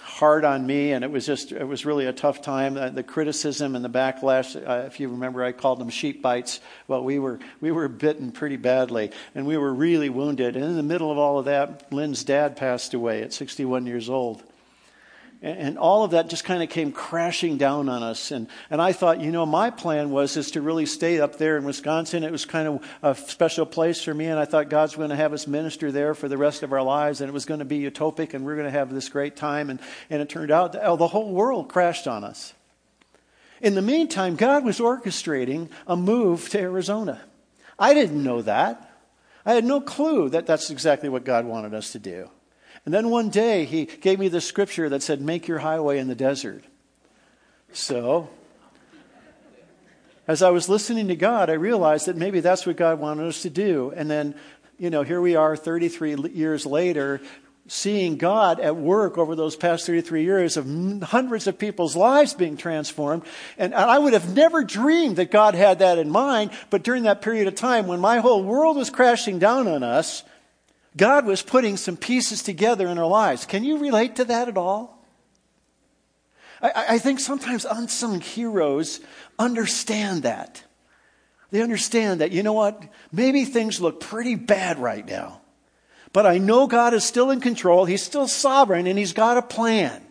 hard 0.02 0.44
on 0.44 0.66
me, 0.66 0.92
and 0.92 1.04
it 1.04 1.10
was 1.10 1.24
just 1.24 1.52
it 1.52 1.64
was 1.64 1.86
really 1.86 2.06
a 2.06 2.12
tough 2.12 2.42
time. 2.42 2.76
Uh, 2.76 2.88
the 2.88 3.04
criticism 3.04 3.76
and 3.76 3.84
the 3.84 3.90
backlash. 3.90 4.56
Uh, 4.56 4.86
if 4.86 4.98
you 4.98 5.08
remember, 5.08 5.44
I 5.44 5.52
called 5.52 5.78
them 5.78 5.88
sheep 5.88 6.20
bites. 6.20 6.60
Well, 6.88 7.04
we 7.04 7.18
were 7.18 7.38
we 7.60 7.70
were 7.70 7.88
bitten 7.88 8.32
pretty 8.32 8.56
badly, 8.56 9.12
and 9.34 9.46
we 9.46 9.56
were 9.56 9.72
really 9.72 10.08
wounded. 10.08 10.56
And 10.56 10.64
in 10.64 10.76
the 10.76 10.82
middle 10.82 11.12
of 11.12 11.18
all 11.18 11.38
of 11.38 11.44
that, 11.44 11.92
Lynn's 11.92 12.24
dad 12.24 12.56
passed 12.56 12.92
away 12.92 13.22
at 13.22 13.32
61 13.32 13.86
years 13.86 14.10
old. 14.10 14.42
And 15.40 15.78
all 15.78 16.02
of 16.02 16.10
that 16.10 16.28
just 16.28 16.42
kind 16.42 16.64
of 16.64 16.68
came 16.68 16.90
crashing 16.90 17.58
down 17.58 17.88
on 17.88 18.02
us. 18.02 18.32
And, 18.32 18.48
and 18.70 18.82
I 18.82 18.92
thought, 18.92 19.20
you 19.20 19.30
know, 19.30 19.46
my 19.46 19.70
plan 19.70 20.10
was 20.10 20.36
is 20.36 20.50
to 20.52 20.60
really 20.60 20.84
stay 20.84 21.20
up 21.20 21.38
there 21.38 21.56
in 21.56 21.64
Wisconsin. 21.64 22.24
It 22.24 22.32
was 22.32 22.44
kind 22.44 22.66
of 22.66 22.84
a 23.02 23.14
special 23.14 23.64
place 23.64 24.02
for 24.02 24.12
me. 24.12 24.26
And 24.26 24.38
I 24.38 24.46
thought 24.46 24.68
God's 24.68 24.96
going 24.96 25.10
to 25.10 25.16
have 25.16 25.32
us 25.32 25.46
minister 25.46 25.92
there 25.92 26.14
for 26.14 26.26
the 26.26 26.36
rest 26.36 26.64
of 26.64 26.72
our 26.72 26.82
lives. 26.82 27.20
And 27.20 27.28
it 27.28 27.32
was 27.32 27.44
going 27.44 27.60
to 27.60 27.64
be 27.64 27.78
utopic 27.78 28.34
and 28.34 28.44
we 28.44 28.46
we're 28.46 28.56
going 28.56 28.66
to 28.66 28.76
have 28.76 28.92
this 28.92 29.08
great 29.08 29.36
time. 29.36 29.70
And, 29.70 29.78
and 30.10 30.20
it 30.20 30.28
turned 30.28 30.50
out, 30.50 30.74
oh, 30.82 30.96
the 30.96 31.06
whole 31.06 31.32
world 31.32 31.68
crashed 31.68 32.08
on 32.08 32.24
us. 32.24 32.52
In 33.60 33.76
the 33.76 33.82
meantime, 33.82 34.34
God 34.34 34.64
was 34.64 34.80
orchestrating 34.80 35.70
a 35.86 35.96
move 35.96 36.48
to 36.50 36.58
Arizona. 36.58 37.20
I 37.78 37.94
didn't 37.94 38.24
know 38.24 38.42
that. 38.42 38.84
I 39.46 39.54
had 39.54 39.64
no 39.64 39.80
clue 39.80 40.30
that 40.30 40.46
that's 40.46 40.70
exactly 40.70 41.08
what 41.08 41.24
God 41.24 41.44
wanted 41.44 41.74
us 41.74 41.92
to 41.92 42.00
do. 42.00 42.28
And 42.84 42.94
then 42.94 43.10
one 43.10 43.30
day 43.30 43.64
he 43.64 43.86
gave 43.86 44.18
me 44.18 44.28
the 44.28 44.40
scripture 44.40 44.88
that 44.88 45.02
said, 45.02 45.20
Make 45.20 45.48
your 45.48 45.58
highway 45.58 45.98
in 45.98 46.08
the 46.08 46.14
desert. 46.14 46.64
So, 47.72 48.28
as 50.26 50.42
I 50.42 50.50
was 50.50 50.68
listening 50.68 51.08
to 51.08 51.16
God, 51.16 51.50
I 51.50 51.54
realized 51.54 52.06
that 52.06 52.16
maybe 52.16 52.40
that's 52.40 52.66
what 52.66 52.76
God 52.76 52.98
wanted 52.98 53.26
us 53.26 53.42
to 53.42 53.50
do. 53.50 53.92
And 53.96 54.10
then, 54.10 54.34
you 54.78 54.90
know, 54.90 55.02
here 55.02 55.20
we 55.20 55.36
are 55.36 55.56
33 55.56 56.16
years 56.32 56.66
later, 56.66 57.20
seeing 57.66 58.16
God 58.16 58.60
at 58.60 58.76
work 58.76 59.18
over 59.18 59.34
those 59.34 59.56
past 59.56 59.86
33 59.86 60.24
years 60.24 60.56
of 60.56 60.66
hundreds 61.02 61.46
of 61.46 61.58
people's 61.58 61.94
lives 61.94 62.34
being 62.34 62.56
transformed. 62.56 63.22
And 63.58 63.74
I 63.74 63.98
would 63.98 64.14
have 64.14 64.34
never 64.34 64.64
dreamed 64.64 65.16
that 65.16 65.30
God 65.30 65.54
had 65.54 65.78
that 65.80 65.98
in 65.98 66.10
mind. 66.10 66.50
But 66.70 66.82
during 66.82 67.04
that 67.04 67.22
period 67.22 67.46
of 67.46 67.54
time, 67.54 67.86
when 67.86 68.00
my 68.00 68.18
whole 68.18 68.42
world 68.42 68.76
was 68.76 68.90
crashing 68.90 69.38
down 69.38 69.68
on 69.68 69.82
us, 69.82 70.24
God 70.96 71.26
was 71.26 71.42
putting 71.42 71.76
some 71.76 71.96
pieces 71.96 72.42
together 72.42 72.88
in 72.88 72.98
our 72.98 73.06
lives. 73.06 73.46
Can 73.46 73.64
you 73.64 73.78
relate 73.78 74.16
to 74.16 74.24
that 74.24 74.48
at 74.48 74.56
all? 74.56 75.04
I, 76.60 76.84
I 76.90 76.98
think 76.98 77.20
sometimes 77.20 77.64
unsung 77.64 78.20
heroes 78.20 79.00
understand 79.38 80.24
that. 80.24 80.64
They 81.50 81.62
understand 81.62 82.20
that, 82.20 82.32
you 82.32 82.42
know 82.42 82.52
what? 82.52 82.82
Maybe 83.10 83.44
things 83.44 83.80
look 83.80 84.00
pretty 84.00 84.34
bad 84.34 84.78
right 84.78 85.06
now. 85.06 85.40
But 86.12 86.26
I 86.26 86.38
know 86.38 86.66
God 86.66 86.94
is 86.94 87.04
still 87.04 87.30
in 87.30 87.40
control. 87.40 87.84
He's 87.84 88.02
still 88.02 88.28
sovereign 88.28 88.86
and 88.86 88.98
He's 88.98 89.12
got 89.12 89.36
a 89.36 89.42
plan. 89.42 90.02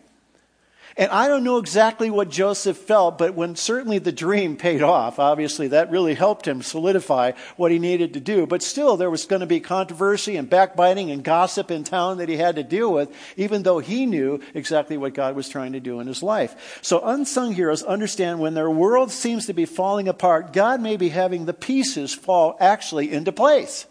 And 0.98 1.12
I 1.12 1.28
don't 1.28 1.44
know 1.44 1.60
exactly 1.60 2.10
what 2.10 2.30
Joseph 2.30 2.76
felt, 2.76 3.20
but 3.20 3.36
when 3.36 3.56
certainly 3.56 4.00
the 4.00 4.12
dream 4.12 4.58
paid 4.58 4.82
off, 4.82 5.20
obviously 5.20 5.68
that 5.68 5.92
really 5.92 6.16
helped 6.16 6.48
him 6.48 6.64
solidify 6.64 7.34
what 7.56 7.72
he 7.72 7.78
needed 7.78 8.16
to 8.16 8.20
do. 8.20 8.48
But 8.48 8.64
still, 8.64 8.98
there 8.98 9.12
was 9.12 9.28
going 9.28 9.42
to 9.42 9.46
be 9.46 9.60
controversy 9.60 10.38
and 10.38 10.50
backbiting 10.50 11.12
and 11.12 11.24
gossip 11.24 11.70
in 11.70 11.84
town 11.84 12.18
that 12.18 12.30
he 12.30 12.38
had 12.38 12.56
to 12.56 12.64
deal 12.64 12.92
with, 12.92 13.16
even 13.36 13.62
though 13.62 13.78
he 13.78 14.08
knew 14.08 14.42
exactly 14.56 14.98
what 14.98 15.14
God 15.14 15.36
was 15.36 15.48
trying 15.48 15.74
to 15.74 15.80
do 15.80 16.00
in 16.00 16.08
his 16.08 16.24
life. 16.24 16.80
So 16.82 17.02
unsung 17.06 17.54
heroes 17.54 17.84
understand 17.84 18.40
when 18.40 18.56
their 18.56 18.72
world 18.72 19.12
seems 19.12 19.46
to 19.46 19.54
be 19.54 19.66
falling 19.66 20.08
apart, 20.08 20.52
God 20.52 20.82
may 20.82 20.98
be 20.98 21.10
having 21.10 21.46
the 21.46 21.54
pieces 21.54 22.16
fall 22.16 22.58
actually 22.60 23.12
into 23.12 23.32
place. 23.32 23.86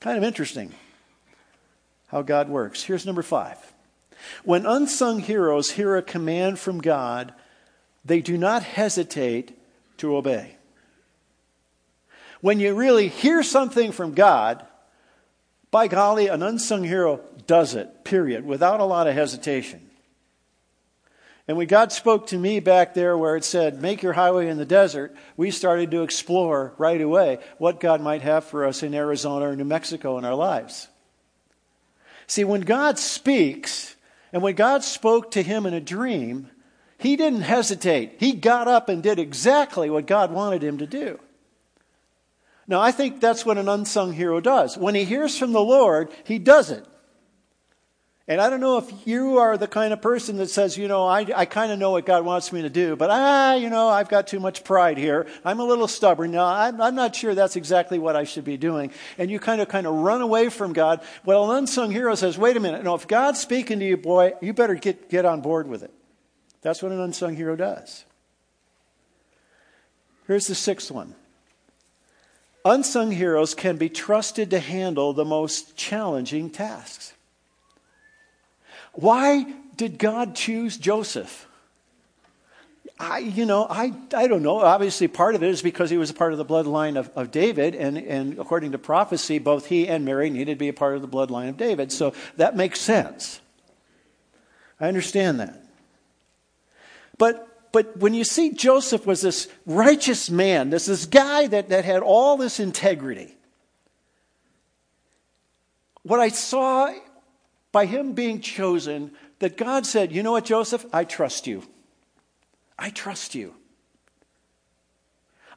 Kind 0.00 0.16
of 0.16 0.24
interesting 0.24 0.72
how 2.06 2.22
God 2.22 2.48
works. 2.48 2.82
Here's 2.82 3.04
number 3.04 3.22
five. 3.22 3.58
When 4.44 4.66
unsung 4.66 5.20
heroes 5.20 5.72
hear 5.72 5.96
a 5.96 6.02
command 6.02 6.58
from 6.58 6.80
God, 6.80 7.32
they 8.04 8.20
do 8.20 8.38
not 8.38 8.62
hesitate 8.62 9.58
to 9.98 10.16
obey. 10.16 10.56
When 12.40 12.60
you 12.60 12.74
really 12.74 13.08
hear 13.08 13.42
something 13.42 13.92
from 13.92 14.14
God, 14.14 14.64
by 15.70 15.88
golly, 15.88 16.28
an 16.28 16.42
unsung 16.42 16.84
hero 16.84 17.20
does 17.46 17.74
it, 17.74 18.04
period, 18.04 18.46
without 18.46 18.80
a 18.80 18.84
lot 18.84 19.08
of 19.08 19.14
hesitation. 19.14 19.86
And 21.48 21.56
when 21.56 21.66
God 21.68 21.92
spoke 21.92 22.28
to 22.28 22.38
me 22.38 22.60
back 22.60 22.94
there 22.94 23.16
where 23.16 23.36
it 23.36 23.44
said, 23.44 23.80
Make 23.80 24.02
your 24.02 24.12
highway 24.12 24.48
in 24.48 24.58
the 24.58 24.64
desert, 24.64 25.14
we 25.36 25.50
started 25.50 25.90
to 25.92 26.02
explore 26.02 26.74
right 26.78 27.00
away 27.00 27.38
what 27.58 27.80
God 27.80 28.00
might 28.00 28.22
have 28.22 28.44
for 28.44 28.64
us 28.64 28.82
in 28.82 28.94
Arizona 28.94 29.50
or 29.50 29.56
New 29.56 29.64
Mexico 29.64 30.18
in 30.18 30.24
our 30.24 30.34
lives. 30.34 30.88
See, 32.26 32.44
when 32.44 32.62
God 32.62 32.98
speaks, 32.98 33.95
and 34.36 34.42
when 34.42 34.54
God 34.54 34.84
spoke 34.84 35.30
to 35.30 35.42
him 35.42 35.64
in 35.64 35.72
a 35.72 35.80
dream, 35.80 36.50
he 36.98 37.16
didn't 37.16 37.40
hesitate. 37.40 38.16
He 38.18 38.34
got 38.34 38.68
up 38.68 38.90
and 38.90 39.02
did 39.02 39.18
exactly 39.18 39.88
what 39.88 40.06
God 40.06 40.30
wanted 40.30 40.62
him 40.62 40.76
to 40.76 40.86
do. 40.86 41.18
Now, 42.68 42.82
I 42.82 42.92
think 42.92 43.18
that's 43.18 43.46
what 43.46 43.56
an 43.56 43.66
unsung 43.66 44.12
hero 44.12 44.40
does. 44.40 44.76
When 44.76 44.94
he 44.94 45.04
hears 45.04 45.38
from 45.38 45.52
the 45.52 45.62
Lord, 45.62 46.10
he 46.24 46.38
does 46.38 46.70
it. 46.70 46.84
And 48.28 48.40
I 48.40 48.50
don't 48.50 48.58
know 48.58 48.78
if 48.78 49.06
you 49.06 49.38
are 49.38 49.56
the 49.56 49.68
kind 49.68 49.92
of 49.92 50.02
person 50.02 50.38
that 50.38 50.50
says, 50.50 50.76
you 50.76 50.88
know, 50.88 51.06
I, 51.06 51.24
I 51.32 51.44
kind 51.44 51.70
of 51.70 51.78
know 51.78 51.92
what 51.92 52.04
God 52.04 52.24
wants 52.24 52.52
me 52.52 52.62
to 52.62 52.68
do, 52.68 52.96
but 52.96 53.08
ah, 53.08 53.54
you 53.54 53.70
know, 53.70 53.88
I've 53.88 54.08
got 54.08 54.26
too 54.26 54.40
much 54.40 54.64
pride 54.64 54.98
here. 54.98 55.28
I'm 55.44 55.60
a 55.60 55.64
little 55.64 55.86
stubborn. 55.86 56.32
Now, 56.32 56.46
I'm, 56.46 56.80
I'm 56.80 56.96
not 56.96 57.14
sure 57.14 57.36
that's 57.36 57.54
exactly 57.54 58.00
what 58.00 58.16
I 58.16 58.24
should 58.24 58.44
be 58.44 58.56
doing. 58.56 58.90
And 59.16 59.30
you 59.30 59.38
kind 59.38 59.60
of, 59.60 59.68
kind 59.68 59.86
of 59.86 59.94
run 59.94 60.22
away 60.22 60.48
from 60.48 60.72
God. 60.72 61.02
Well, 61.24 61.52
an 61.52 61.58
unsung 61.58 61.92
hero 61.92 62.16
says, 62.16 62.36
wait 62.36 62.56
a 62.56 62.60
minute. 62.60 62.82
No, 62.82 62.96
if 62.96 63.06
God's 63.06 63.38
speaking 63.38 63.78
to 63.78 63.84
you, 63.84 63.96
boy, 63.96 64.32
you 64.40 64.52
better 64.52 64.74
get, 64.74 65.08
get 65.08 65.24
on 65.24 65.40
board 65.40 65.68
with 65.68 65.84
it. 65.84 65.92
That's 66.62 66.82
what 66.82 66.90
an 66.90 66.98
unsung 66.98 67.36
hero 67.36 67.54
does. 67.54 68.04
Here's 70.26 70.48
the 70.48 70.56
sixth 70.56 70.90
one. 70.90 71.14
Unsung 72.64 73.12
heroes 73.12 73.54
can 73.54 73.76
be 73.76 73.88
trusted 73.88 74.50
to 74.50 74.58
handle 74.58 75.12
the 75.12 75.24
most 75.24 75.76
challenging 75.76 76.50
tasks. 76.50 77.12
Why 78.96 79.46
did 79.76 79.98
God 79.98 80.34
choose 80.34 80.76
Joseph? 80.76 81.46
I, 82.98 83.18
you 83.18 83.44
know, 83.44 83.66
I, 83.68 83.92
I 84.14 84.26
don't 84.26 84.42
know. 84.42 84.60
Obviously, 84.60 85.06
part 85.06 85.34
of 85.34 85.42
it 85.42 85.50
is 85.50 85.60
because 85.60 85.90
he 85.90 85.98
was 85.98 86.08
a 86.08 86.14
part 86.14 86.32
of 86.32 86.38
the 86.38 86.46
bloodline 86.46 86.98
of, 86.98 87.10
of 87.14 87.30
David, 87.30 87.74
and, 87.74 87.98
and 87.98 88.38
according 88.38 88.72
to 88.72 88.78
prophecy, 88.78 89.38
both 89.38 89.66
he 89.66 89.86
and 89.86 90.06
Mary 90.06 90.30
needed 90.30 90.54
to 90.54 90.58
be 90.58 90.68
a 90.68 90.72
part 90.72 90.96
of 90.96 91.02
the 91.02 91.08
bloodline 91.08 91.50
of 91.50 91.58
David. 91.58 91.92
So 91.92 92.14
that 92.38 92.56
makes 92.56 92.80
sense. 92.80 93.40
I 94.80 94.88
understand 94.88 95.40
that. 95.40 95.62
But, 97.18 97.70
but 97.70 97.98
when 97.98 98.14
you 98.14 98.24
see 98.24 98.52
Joseph 98.52 99.06
was 99.06 99.20
this 99.20 99.48
righteous 99.66 100.30
man, 100.30 100.70
this, 100.70 100.86
this 100.86 101.04
guy 101.04 101.48
that, 101.48 101.68
that 101.68 101.84
had 101.84 102.02
all 102.02 102.38
this 102.38 102.60
integrity, 102.60 103.36
what 106.02 106.18
I 106.18 106.28
saw 106.28 106.90
by 107.76 107.84
him 107.84 108.14
being 108.14 108.40
chosen, 108.40 109.10
that 109.38 109.58
God 109.58 109.84
said, 109.84 110.10
You 110.10 110.22
know 110.22 110.32
what, 110.32 110.46
Joseph? 110.46 110.86
I 110.94 111.04
trust 111.04 111.46
you. 111.46 111.62
I 112.78 112.88
trust 112.88 113.34
you. 113.34 113.54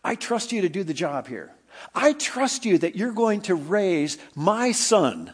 I 0.04 0.16
trust 0.16 0.52
you 0.52 0.60
to 0.64 0.68
do 0.68 0.84
the 0.84 0.94
job 0.94 1.30
here. 1.30 1.54
I 1.96 2.12
trust 2.12 2.66
you 2.66 2.78
that 2.80 2.98
you're 2.98 3.14
going 3.14 3.40
to 3.44 3.56
raise 3.56 4.18
my 4.36 4.74
son 4.74 5.32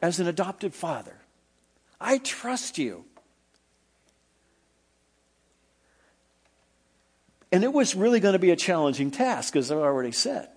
as 0.00 0.20
an 0.20 0.28
adopted 0.28 0.72
father. 0.72 1.16
I 2.00 2.18
trust 2.18 2.78
you. 2.78 3.04
And 7.50 7.64
it 7.64 7.72
was 7.72 7.96
really 7.96 8.20
going 8.20 8.34
to 8.34 8.38
be 8.38 8.52
a 8.52 8.56
challenging 8.56 9.10
task, 9.10 9.56
as 9.56 9.72
I've 9.72 9.78
already 9.78 10.12
said. 10.12 10.48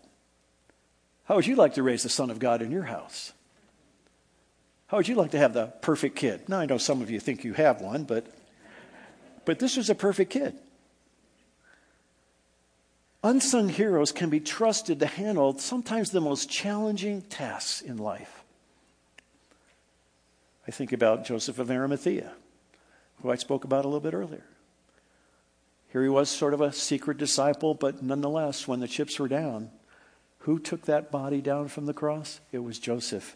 How 1.24 1.34
would 1.34 1.48
you 1.48 1.56
like 1.56 1.74
to 1.74 1.82
raise 1.82 2.04
the 2.04 2.10
Son 2.10 2.30
of 2.30 2.38
God 2.38 2.62
in 2.62 2.70
your 2.70 2.84
house? 2.84 3.34
How 4.88 4.98
would 4.98 5.08
you 5.08 5.16
like 5.16 5.32
to 5.32 5.38
have 5.38 5.54
the 5.54 5.68
perfect 5.68 6.16
kid? 6.16 6.48
Now, 6.48 6.60
I 6.60 6.66
know 6.66 6.78
some 6.78 7.02
of 7.02 7.10
you 7.10 7.20
think 7.20 7.44
you 7.44 7.54
have 7.54 7.82
one, 7.82 8.06
but, 8.06 8.26
but 9.46 9.60
this 9.60 9.76
was 9.76 9.90
a 9.90 9.96
perfect 9.96 10.32
kid. 10.32 10.56
Unsung 13.24 13.68
heroes 13.68 14.14
can 14.14 14.30
be 14.30 14.40
trusted 14.40 15.00
to 15.02 15.06
handle 15.06 15.58
sometimes 15.58 16.12
the 16.12 16.22
most 16.22 16.50
challenging 16.50 17.22
tasks 17.24 17.82
in 17.82 17.98
life. 17.98 18.44
I 20.66 20.72
think 20.72 20.94
about 20.94 21.26
Joseph 21.26 21.60
of 21.60 21.70
Arimathea, 21.70 22.32
who 23.22 23.32
I 23.32 23.36
spoke 23.36 23.66
about 23.66 23.84
a 23.84 23.88
little 23.88 24.00
bit 24.00 24.14
earlier. 24.14 24.46
Here 25.92 26.04
he 26.04 26.10
was, 26.10 26.30
sort 26.30 26.54
of 26.54 26.62
a 26.62 26.72
secret 26.72 27.18
disciple, 27.18 27.74
but 27.74 28.04
nonetheless, 28.04 28.68
when 28.68 28.80
the 28.80 28.88
chips 28.88 29.20
were 29.20 29.28
down, 29.28 29.72
who 30.40 30.60
took 30.60 30.84
that 30.84 31.12
body 31.12 31.42
down 31.42 31.68
from 31.68 31.86
the 31.86 31.94
cross? 31.94 32.40
It 32.54 32.60
was 32.60 32.80
Joseph. 32.80 33.36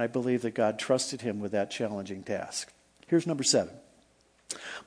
I 0.00 0.06
believe 0.06 0.42
that 0.42 0.54
God 0.54 0.78
trusted 0.78 1.20
him 1.20 1.40
with 1.40 1.52
that 1.52 1.70
challenging 1.70 2.22
task. 2.22 2.72
Here's 3.06 3.26
number 3.26 3.42
seven 3.42 3.74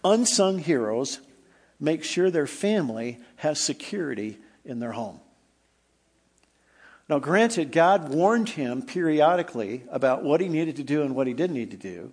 unsung 0.03 0.59
heroes 0.59 1.19
make 1.79 2.03
sure 2.03 2.31
their 2.31 2.47
family 2.47 3.19
has 3.37 3.59
security 3.59 4.37
in 4.65 4.79
their 4.79 4.93
home. 4.93 5.19
Now, 7.09 7.19
granted, 7.19 7.71
God 7.71 8.09
warned 8.09 8.49
him 8.49 8.81
periodically 8.81 9.83
about 9.91 10.23
what 10.23 10.39
he 10.39 10.47
needed 10.47 10.77
to 10.77 10.83
do 10.83 11.01
and 11.01 11.15
what 11.15 11.27
he 11.27 11.33
didn't 11.33 11.55
need 11.55 11.71
to 11.71 11.77
do. 11.77 12.11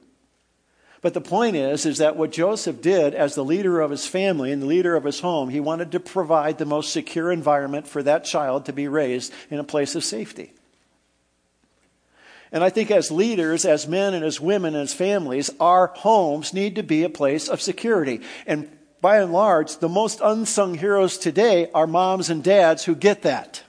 But 1.00 1.14
the 1.14 1.20
point 1.20 1.56
is, 1.56 1.86
is 1.86 1.98
that 1.98 2.16
what 2.16 2.32
Joseph 2.32 2.82
did 2.82 3.14
as 3.14 3.34
the 3.34 3.44
leader 3.44 3.80
of 3.80 3.90
his 3.90 4.06
family 4.06 4.52
and 4.52 4.60
the 4.60 4.66
leader 4.66 4.96
of 4.96 5.04
his 5.04 5.20
home, 5.20 5.48
he 5.48 5.60
wanted 5.60 5.92
to 5.92 6.00
provide 6.00 6.58
the 6.58 6.66
most 6.66 6.92
secure 6.92 7.32
environment 7.32 7.86
for 7.86 8.02
that 8.02 8.24
child 8.24 8.66
to 8.66 8.72
be 8.72 8.88
raised 8.88 9.32
in 9.48 9.58
a 9.58 9.64
place 9.64 9.94
of 9.94 10.04
safety. 10.04 10.52
And 12.52 12.64
I 12.64 12.70
think 12.70 12.90
as 12.90 13.10
leaders, 13.10 13.64
as 13.64 13.86
men 13.86 14.14
and 14.14 14.24
as 14.24 14.40
women 14.40 14.74
and 14.74 14.84
as 14.84 14.94
families, 14.94 15.50
our 15.60 15.88
homes 15.88 16.52
need 16.52 16.76
to 16.76 16.82
be 16.82 17.04
a 17.04 17.10
place 17.10 17.48
of 17.48 17.62
security. 17.62 18.20
And 18.46 18.68
by 19.00 19.18
and 19.18 19.32
large, 19.32 19.78
the 19.78 19.88
most 19.88 20.20
unsung 20.22 20.74
heroes 20.74 21.16
today 21.16 21.70
are 21.72 21.86
moms 21.86 22.28
and 22.28 22.42
dads 22.42 22.84
who 22.84 22.94
get 22.94 23.22
that 23.22 23.62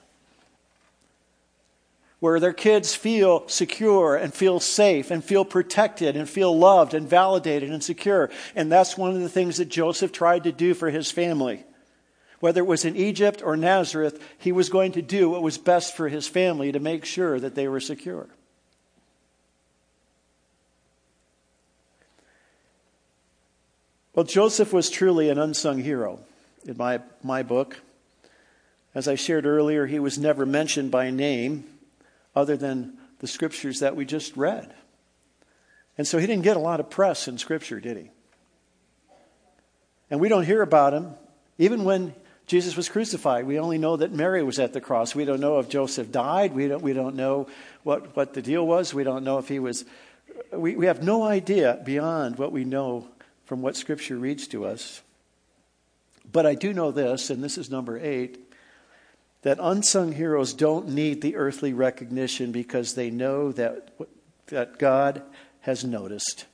where 2.21 2.39
their 2.39 2.53
kids 2.53 2.93
feel 2.93 3.47
secure 3.47 4.15
and 4.15 4.31
feel 4.31 4.59
safe 4.59 5.09
and 5.09 5.23
feel 5.25 5.43
protected 5.43 6.15
and 6.15 6.29
feel 6.29 6.55
loved 6.55 6.93
and 6.93 7.09
validated 7.09 7.71
and 7.71 7.83
secure. 7.83 8.29
And 8.55 8.71
that's 8.71 8.95
one 8.95 9.09
of 9.09 9.19
the 9.21 9.27
things 9.27 9.57
that 9.57 9.69
Joseph 9.69 10.11
tried 10.11 10.43
to 10.43 10.51
do 10.51 10.75
for 10.75 10.91
his 10.91 11.09
family. 11.09 11.65
Whether 12.39 12.61
it 12.61 12.67
was 12.67 12.85
in 12.85 12.95
Egypt 12.95 13.41
or 13.43 13.57
Nazareth, 13.57 14.23
he 14.37 14.51
was 14.51 14.69
going 14.69 14.91
to 14.91 15.01
do 15.01 15.31
what 15.31 15.41
was 15.41 15.57
best 15.57 15.97
for 15.97 16.09
his 16.09 16.27
family 16.27 16.71
to 16.71 16.79
make 16.79 17.05
sure 17.05 17.39
that 17.39 17.55
they 17.55 17.67
were 17.67 17.79
secure. 17.79 18.29
Well, 24.13 24.25
Joseph 24.25 24.73
was 24.73 24.89
truly 24.89 25.29
an 25.29 25.37
unsung 25.37 25.79
hero 25.79 26.19
in 26.65 26.75
my, 26.77 26.99
my 27.23 27.43
book. 27.43 27.79
As 28.93 29.07
I 29.07 29.15
shared 29.15 29.45
earlier, 29.45 29.85
he 29.85 29.99
was 29.99 30.17
never 30.17 30.45
mentioned 30.45 30.91
by 30.91 31.09
name 31.11 31.63
other 32.35 32.57
than 32.57 32.97
the 33.19 33.27
scriptures 33.27 33.79
that 33.79 33.95
we 33.95 34.05
just 34.05 34.35
read. 34.35 34.73
And 35.97 36.05
so 36.05 36.17
he 36.17 36.27
didn't 36.27 36.43
get 36.43 36.57
a 36.57 36.61
lot 36.61 36.79
of 36.79 36.89
press 36.89 37.27
in 37.27 37.37
scripture, 37.37 37.79
did 37.79 37.97
he? 37.97 38.09
And 40.09 40.19
we 40.19 40.27
don't 40.27 40.45
hear 40.45 40.61
about 40.61 40.93
him 40.93 41.13
even 41.57 41.85
when 41.85 42.13
Jesus 42.47 42.75
was 42.75 42.89
crucified. 42.89 43.45
We 43.45 43.59
only 43.59 43.77
know 43.77 43.95
that 43.95 44.11
Mary 44.11 44.43
was 44.43 44.59
at 44.59 44.73
the 44.73 44.81
cross. 44.81 45.15
We 45.15 45.23
don't 45.23 45.39
know 45.39 45.59
if 45.59 45.69
Joseph 45.69 46.11
died. 46.11 46.53
We 46.53 46.67
don't, 46.67 46.81
we 46.81 46.91
don't 46.91 47.15
know 47.15 47.47
what, 47.83 48.13
what 48.15 48.33
the 48.33 48.41
deal 48.41 48.67
was. 48.67 48.93
We 48.93 49.05
don't 49.05 49.23
know 49.23 49.37
if 49.37 49.47
he 49.47 49.59
was. 49.59 49.85
We, 50.51 50.75
we 50.75 50.87
have 50.87 51.01
no 51.01 51.23
idea 51.23 51.79
beyond 51.85 52.37
what 52.37 52.51
we 52.51 52.65
know 52.65 53.07
from 53.51 53.61
what 53.61 53.75
Scripture 53.75 54.15
reads 54.15 54.47
to 54.47 54.63
us. 54.63 55.01
But 56.31 56.45
I 56.45 56.55
do 56.55 56.71
know 56.71 56.91
this, 56.91 57.29
and 57.29 57.43
this 57.43 57.57
is 57.57 57.69
number 57.69 57.99
eight 57.99 58.39
that 59.41 59.57
unsung 59.59 60.13
heroes 60.13 60.53
don't 60.53 60.87
need 60.87 61.21
the 61.21 61.35
earthly 61.35 61.73
recognition 61.73 62.53
because 62.53 62.93
they 62.93 63.09
know 63.09 63.51
that, 63.51 63.89
that 64.47 64.79
God 64.79 65.21
has 65.59 65.83
noticed. 65.83 66.45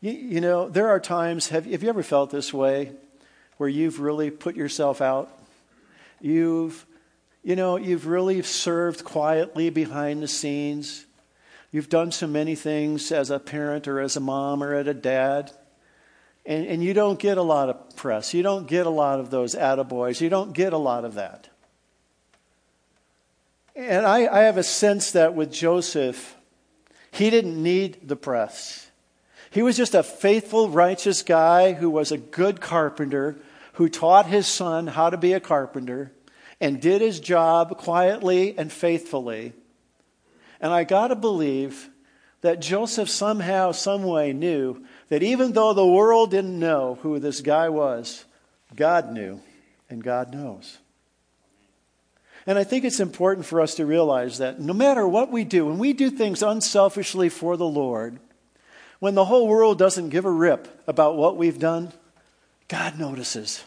You, 0.00 0.12
you 0.12 0.40
know, 0.40 0.68
there 0.68 0.90
are 0.90 1.00
times, 1.00 1.48
have, 1.48 1.66
have 1.66 1.82
you 1.82 1.88
ever 1.88 2.04
felt 2.04 2.30
this 2.30 2.54
way, 2.54 2.92
where 3.56 3.68
you've 3.68 3.98
really 3.98 4.30
put 4.30 4.54
yourself 4.54 5.00
out? 5.00 5.28
You've, 6.20 6.86
you 7.42 7.56
know, 7.56 7.78
you've 7.78 8.06
really 8.06 8.42
served 8.42 9.02
quietly 9.02 9.70
behind 9.70 10.22
the 10.22 10.28
scenes. 10.28 11.04
You've 11.72 11.88
done 11.88 12.12
so 12.12 12.26
many 12.26 12.54
things 12.54 13.10
as 13.10 13.30
a 13.30 13.38
parent 13.38 13.88
or 13.88 13.98
as 13.98 14.14
a 14.14 14.20
mom 14.20 14.62
or 14.62 14.74
as 14.74 14.86
a 14.86 14.94
dad. 14.94 15.50
And, 16.44 16.66
and 16.66 16.84
you 16.84 16.92
don't 16.92 17.18
get 17.18 17.38
a 17.38 17.42
lot 17.42 17.70
of 17.70 17.96
press. 17.96 18.34
You 18.34 18.42
don't 18.42 18.68
get 18.68 18.86
a 18.86 18.90
lot 18.90 19.20
of 19.20 19.30
those 19.30 19.54
attaboys. 19.54 20.20
You 20.20 20.28
don't 20.28 20.52
get 20.52 20.74
a 20.74 20.78
lot 20.78 21.06
of 21.06 21.14
that. 21.14 21.48
And 23.74 24.04
I, 24.04 24.26
I 24.26 24.40
have 24.42 24.58
a 24.58 24.62
sense 24.62 25.12
that 25.12 25.34
with 25.34 25.50
Joseph, 25.50 26.36
he 27.10 27.30
didn't 27.30 27.60
need 27.60 28.06
the 28.06 28.16
press. 28.16 28.90
He 29.50 29.62
was 29.62 29.76
just 29.76 29.94
a 29.94 30.02
faithful, 30.02 30.68
righteous 30.68 31.22
guy 31.22 31.72
who 31.72 31.88
was 31.88 32.12
a 32.12 32.18
good 32.18 32.60
carpenter, 32.60 33.36
who 33.74 33.88
taught 33.88 34.26
his 34.26 34.46
son 34.46 34.88
how 34.88 35.08
to 35.08 35.16
be 35.16 35.32
a 35.32 35.40
carpenter 35.40 36.12
and 36.60 36.82
did 36.82 37.00
his 37.00 37.18
job 37.18 37.78
quietly 37.78 38.56
and 38.58 38.70
faithfully. 38.70 39.54
And 40.62 40.72
I 40.72 40.84
got 40.84 41.08
to 41.08 41.16
believe 41.16 41.90
that 42.40 42.60
Joseph 42.60 43.10
somehow, 43.10 43.72
some 43.72 44.04
way 44.04 44.32
knew 44.32 44.84
that 45.08 45.22
even 45.22 45.52
though 45.52 45.74
the 45.74 45.86
world 45.86 46.30
didn't 46.30 46.58
know 46.58 46.98
who 47.02 47.18
this 47.18 47.40
guy 47.40 47.68
was, 47.68 48.24
God 48.74 49.12
knew, 49.12 49.40
and 49.90 50.02
God 50.02 50.32
knows. 50.32 50.78
And 52.46 52.58
I 52.58 52.64
think 52.64 52.84
it's 52.84 53.00
important 53.00 53.46
for 53.46 53.60
us 53.60 53.74
to 53.76 53.86
realize 53.86 54.38
that 54.38 54.60
no 54.60 54.72
matter 54.72 55.06
what 55.06 55.30
we 55.30 55.44
do, 55.44 55.66
when 55.66 55.78
we 55.78 55.92
do 55.92 56.10
things 56.10 56.42
unselfishly 56.42 57.28
for 57.28 57.56
the 57.56 57.66
Lord, 57.66 58.18
when 58.98 59.14
the 59.14 59.24
whole 59.24 59.46
world 59.46 59.78
doesn't 59.78 60.08
give 60.08 60.24
a 60.24 60.30
rip 60.30 60.82
about 60.86 61.16
what 61.16 61.36
we've 61.36 61.58
done, 61.58 61.92
God 62.68 62.98
notices. 62.98 63.62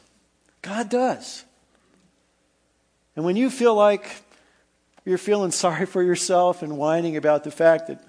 God 0.61 0.89
does. 0.89 1.45
And 3.15 3.23
when 3.23 3.37
you 3.37 3.49
feel 3.49 3.75
like 3.75 4.24
you're 5.05 5.17
feeling 5.17 5.51
sorry 5.51 5.85
for 5.85 6.03
yourself 6.03 6.63
and 6.63 6.77
whining 6.77 7.15
about 7.15 7.43
the 7.43 7.51
fact 7.51 7.87
that 7.87 8.03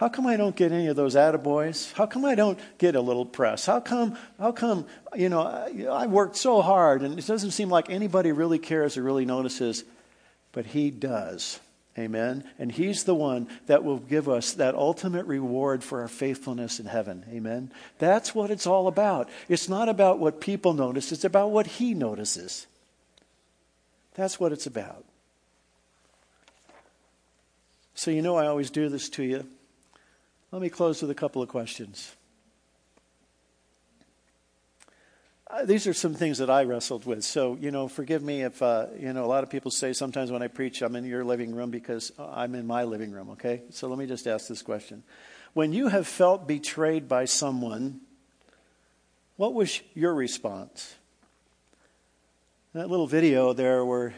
how 0.00 0.08
come 0.08 0.26
I 0.26 0.36
don't 0.36 0.56
get 0.56 0.72
any 0.72 0.86
of 0.86 0.96
those 0.96 1.14
attaboys? 1.14 1.92
How 1.92 2.06
come 2.06 2.24
I 2.24 2.34
don't 2.34 2.58
get 2.78 2.94
a 2.94 3.00
little 3.02 3.26
press? 3.26 3.66
How 3.66 3.80
come, 3.80 4.16
how 4.38 4.50
come, 4.50 4.86
you 5.14 5.28
know, 5.28 5.42
I, 5.42 5.84
I 5.90 6.06
worked 6.06 6.36
so 6.36 6.62
hard 6.62 7.02
and 7.02 7.18
it 7.18 7.26
doesn't 7.26 7.50
seem 7.50 7.68
like 7.68 7.90
anybody 7.90 8.32
really 8.32 8.58
cares 8.58 8.96
or 8.96 9.02
really 9.02 9.26
notices, 9.26 9.84
but 10.52 10.64
He 10.64 10.90
does. 10.90 11.60
Amen. 11.98 12.44
And 12.58 12.72
He's 12.72 13.04
the 13.04 13.14
one 13.14 13.46
that 13.66 13.84
will 13.84 13.98
give 13.98 14.26
us 14.26 14.54
that 14.54 14.74
ultimate 14.74 15.26
reward 15.26 15.84
for 15.84 16.00
our 16.00 16.08
faithfulness 16.08 16.80
in 16.80 16.86
heaven. 16.86 17.26
Amen. 17.30 17.70
That's 17.98 18.34
what 18.34 18.50
it's 18.50 18.66
all 18.66 18.88
about. 18.88 19.28
It's 19.50 19.68
not 19.68 19.90
about 19.90 20.18
what 20.18 20.40
people 20.40 20.72
notice, 20.72 21.12
it's 21.12 21.24
about 21.24 21.50
what 21.50 21.66
He 21.66 21.92
notices. 21.92 22.66
That's 24.14 24.40
what 24.40 24.50
it's 24.50 24.66
about. 24.66 25.04
So, 27.94 28.10
you 28.10 28.22
know, 28.22 28.36
I 28.36 28.46
always 28.46 28.70
do 28.70 28.88
this 28.88 29.08
to 29.10 29.22
you. 29.22 29.46
Let 30.52 30.62
me 30.62 30.68
close 30.68 31.02
with 31.02 31.10
a 31.10 31.14
couple 31.14 31.42
of 31.42 31.48
questions. 31.48 32.14
Uh, 35.50 35.64
these 35.64 35.88
are 35.88 35.92
some 35.92 36.14
things 36.14 36.38
that 36.38 36.48
I 36.48 36.62
wrestled 36.62 37.04
with. 37.04 37.24
So, 37.24 37.58
you 37.60 37.72
know, 37.72 37.88
forgive 37.88 38.22
me 38.22 38.42
if, 38.42 38.62
uh, 38.62 38.86
you 38.98 39.12
know, 39.12 39.24
a 39.24 39.26
lot 39.26 39.42
of 39.42 39.50
people 39.50 39.72
say 39.72 39.92
sometimes 39.92 40.30
when 40.30 40.42
I 40.42 40.46
preach, 40.48 40.80
I'm 40.80 40.94
in 40.94 41.04
your 41.04 41.24
living 41.24 41.54
room 41.54 41.70
because 41.70 42.12
I'm 42.18 42.54
in 42.54 42.68
my 42.68 42.84
living 42.84 43.10
room, 43.10 43.30
okay? 43.30 43.62
So 43.70 43.88
let 43.88 43.98
me 43.98 44.06
just 44.06 44.28
ask 44.28 44.46
this 44.46 44.62
question. 44.62 45.02
When 45.52 45.72
you 45.72 45.88
have 45.88 46.06
felt 46.06 46.46
betrayed 46.46 47.08
by 47.08 47.24
someone, 47.24 48.00
what 49.36 49.54
was 49.54 49.80
your 49.94 50.14
response? 50.14 50.94
That 52.72 52.88
little 52.88 53.08
video 53.08 53.52
there 53.52 53.84
where 53.84 54.14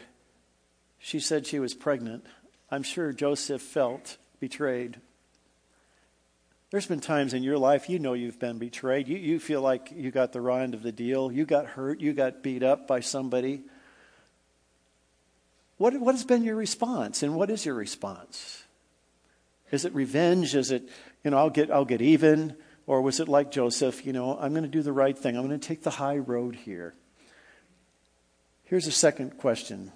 she 0.99 1.19
said 1.19 1.47
she 1.47 1.57
was 1.59 1.73
pregnant, 1.73 2.25
I'm 2.73 2.81
sure 2.81 3.13
Joseph 3.13 3.61
felt 3.61 4.17
betrayed. 4.39 4.97
There's 6.71 6.87
been 6.87 7.01
times 7.01 7.35
in 7.35 7.43
your 7.43 7.59
life 7.59 7.87
you 7.87 7.99
know 7.99 8.13
you've 8.13 8.39
been 8.39 8.57
betrayed. 8.57 9.07
You, 9.07 9.15
you 9.15 9.39
feel 9.39 9.61
like 9.61 9.91
you 9.95 10.09
got 10.09 10.31
the 10.31 10.41
rind 10.41 10.73
of 10.73 10.81
the 10.81 10.91
deal. 10.91 11.31
You 11.31 11.45
got 11.45 11.67
hurt. 11.67 11.99
You 11.99 12.13
got 12.13 12.41
beat 12.41 12.63
up 12.63 12.87
by 12.87 13.01
somebody. 13.01 13.61
What, 15.77 15.93
what 15.99 16.15
has 16.15 16.23
been 16.23 16.43
your 16.43 16.55
response? 16.55 17.21
And 17.21 17.35
what 17.35 17.51
is 17.51 17.63
your 17.63 17.75
response? 17.75 18.63
Is 19.69 19.85
it 19.85 19.93
revenge? 19.93 20.55
Is 20.55 20.71
it, 20.71 20.89
you 21.23 21.29
know, 21.29 21.37
I'll 21.37 21.51
get, 21.51 21.69
I'll 21.69 21.85
get 21.85 22.01
even? 22.01 22.55
Or 22.87 23.03
was 23.03 23.19
it 23.19 23.27
like 23.27 23.51
Joseph, 23.51 24.03
you 24.03 24.13
know, 24.13 24.35
I'm 24.35 24.53
going 24.53 24.63
to 24.63 24.67
do 24.67 24.81
the 24.81 24.91
right 24.91 25.15
thing. 25.15 25.37
I'm 25.37 25.47
going 25.47 25.59
to 25.59 25.67
take 25.67 25.83
the 25.83 25.91
high 25.91 26.17
road 26.17 26.55
here. 26.55 26.95
Here's 28.63 28.87
a 28.87 28.91
second 28.91 29.37
question 29.37 29.91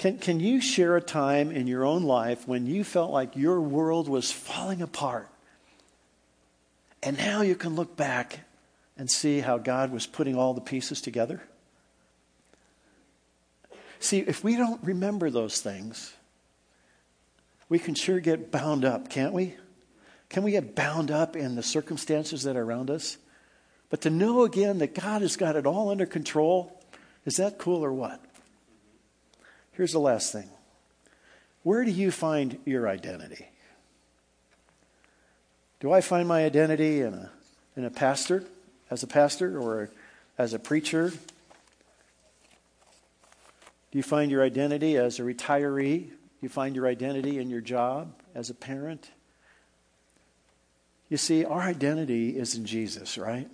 can, 0.00 0.16
can 0.16 0.40
you 0.40 0.62
share 0.62 0.96
a 0.96 1.02
time 1.02 1.50
in 1.50 1.66
your 1.66 1.84
own 1.84 2.04
life 2.04 2.48
when 2.48 2.64
you 2.64 2.84
felt 2.84 3.10
like 3.10 3.36
your 3.36 3.60
world 3.60 4.08
was 4.08 4.32
falling 4.32 4.80
apart? 4.80 5.28
And 7.02 7.18
now 7.18 7.42
you 7.42 7.54
can 7.54 7.76
look 7.76 7.98
back 7.98 8.40
and 8.96 9.10
see 9.10 9.40
how 9.40 9.58
God 9.58 9.92
was 9.92 10.06
putting 10.06 10.36
all 10.36 10.54
the 10.54 10.62
pieces 10.62 11.02
together? 11.02 11.42
See, 13.98 14.20
if 14.20 14.42
we 14.42 14.56
don't 14.56 14.82
remember 14.82 15.28
those 15.28 15.60
things, 15.60 16.14
we 17.68 17.78
can 17.78 17.94
sure 17.94 18.20
get 18.20 18.50
bound 18.50 18.86
up, 18.86 19.10
can't 19.10 19.34
we? 19.34 19.54
Can 20.30 20.44
we 20.44 20.52
get 20.52 20.74
bound 20.74 21.10
up 21.10 21.36
in 21.36 21.56
the 21.56 21.62
circumstances 21.62 22.44
that 22.44 22.56
are 22.56 22.62
around 22.62 22.88
us? 22.88 23.18
But 23.90 24.00
to 24.00 24.08
know 24.08 24.44
again 24.44 24.78
that 24.78 24.94
God 24.94 25.20
has 25.20 25.36
got 25.36 25.56
it 25.56 25.66
all 25.66 25.90
under 25.90 26.06
control, 26.06 26.80
is 27.26 27.36
that 27.36 27.58
cool 27.58 27.84
or 27.84 27.92
what? 27.92 28.24
Here's 29.72 29.92
the 29.92 30.00
last 30.00 30.32
thing 30.32 30.48
Where 31.62 31.84
do 31.84 31.90
you 31.90 32.10
find 32.10 32.58
your 32.64 32.88
identity? 32.88 33.46
Do 35.80 35.92
I 35.92 36.02
find 36.02 36.28
my 36.28 36.44
identity 36.44 37.00
in 37.00 37.14
a, 37.14 37.30
in 37.74 37.84
a 37.86 37.90
pastor, 37.90 38.44
as 38.90 39.02
a 39.02 39.06
pastor, 39.06 39.58
or 39.58 39.90
as 40.36 40.52
a 40.52 40.58
preacher? 40.58 41.10
Do 43.90 43.98
you 43.98 44.02
find 44.02 44.30
your 44.30 44.44
identity 44.44 44.96
as 44.96 45.18
a 45.18 45.22
retiree? 45.22 46.08
Do 46.08 46.12
you 46.42 46.48
find 46.48 46.76
your 46.76 46.86
identity 46.86 47.38
in 47.38 47.50
your 47.50 47.60
job 47.60 48.12
as 48.34 48.50
a 48.50 48.54
parent? 48.54 49.10
You 51.08 51.16
see, 51.16 51.44
our 51.44 51.60
identity 51.60 52.38
is 52.38 52.54
in 52.54 52.64
Jesus, 52.66 53.18
right? 53.18 53.50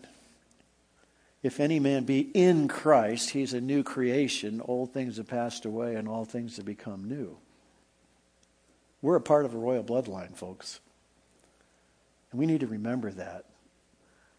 If 1.46 1.60
any 1.60 1.78
man 1.78 2.02
be 2.02 2.22
in 2.34 2.66
Christ, 2.66 3.30
he's 3.30 3.54
a 3.54 3.60
new 3.60 3.84
creation. 3.84 4.60
Old 4.64 4.92
things 4.92 5.18
have 5.18 5.28
passed 5.28 5.64
away 5.64 5.94
and 5.94 6.08
all 6.08 6.24
things 6.24 6.56
have 6.56 6.66
become 6.66 7.04
new. 7.04 7.36
We're 9.00 9.14
a 9.14 9.20
part 9.20 9.44
of 9.44 9.54
a 9.54 9.56
royal 9.56 9.84
bloodline, 9.84 10.36
folks. 10.36 10.80
And 12.32 12.40
we 12.40 12.46
need 12.46 12.58
to 12.60 12.66
remember 12.66 13.12
that. 13.12 13.44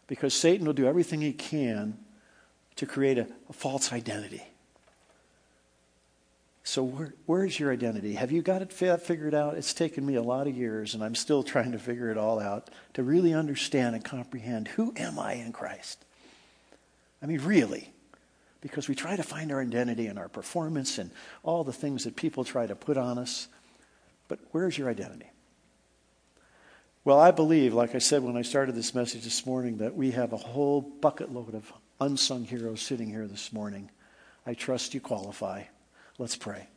Because 0.07 0.33
Satan 0.33 0.65
will 0.65 0.73
do 0.73 0.85
everything 0.85 1.21
he 1.21 1.31
can 1.31 1.97
to 2.75 2.85
create 2.85 3.17
a, 3.17 3.29
a 3.49 3.53
false 3.53 3.93
identity. 3.93 4.43
So, 6.65 6.83
where, 6.83 7.13
where's 7.25 7.57
your 7.57 7.71
identity? 7.71 8.15
Have 8.15 8.33
you 8.33 8.41
got 8.41 8.61
it 8.61 8.73
figured 8.73 9.33
out? 9.33 9.55
It's 9.55 9.73
taken 9.73 10.05
me 10.05 10.15
a 10.15 10.21
lot 10.21 10.47
of 10.47 10.57
years, 10.57 10.93
and 10.93 11.01
I'm 11.01 11.15
still 11.15 11.41
trying 11.41 11.71
to 11.71 11.79
figure 11.79 12.11
it 12.11 12.17
all 12.17 12.41
out 12.41 12.69
to 12.95 13.03
really 13.03 13.33
understand 13.33 13.95
and 13.95 14.03
comprehend 14.03 14.67
who 14.67 14.93
am 14.97 15.17
I 15.17 15.35
in 15.35 15.53
Christ? 15.53 16.03
I 17.21 17.25
mean, 17.25 17.41
really. 17.41 17.91
Because 18.61 18.87
we 18.87 18.95
try 18.95 19.15
to 19.15 19.23
find 19.23 19.51
our 19.51 19.61
identity 19.61 20.07
in 20.07 20.17
our 20.17 20.29
performance 20.29 20.97
and 20.97 21.11
all 21.43 21.63
the 21.63 21.73
things 21.73 22.03
that 22.03 22.15
people 22.15 22.43
try 22.43 22.65
to 22.65 22.75
put 22.75 22.97
on 22.97 23.17
us. 23.17 23.47
But 24.27 24.39
where's 24.51 24.77
your 24.77 24.89
identity? 24.89 25.29
Well, 27.05 27.19
I 27.19 27.31
believe, 27.31 27.73
like 27.73 27.95
I 27.95 27.99
said 27.99 28.23
when 28.23 28.35
I 28.35 28.41
started 28.41 28.75
this 28.75 28.93
message 28.93 29.23
this 29.23 29.45
morning, 29.45 29.77
that 29.77 29.95
we 29.95 30.11
have 30.11 30.33
a 30.33 30.37
whole 30.37 30.81
bucket 30.81 31.31
load 31.31 31.53
of 31.53 31.71
unsung 32.01 32.43
heroes 32.43 32.81
sitting 32.81 33.09
here 33.09 33.27
this 33.27 33.53
morning. 33.53 33.89
I 34.45 34.53
trust 34.53 34.93
you 34.93 34.99
qualify. 34.99 35.63
Let's 36.17 36.35
pray. 36.35 36.67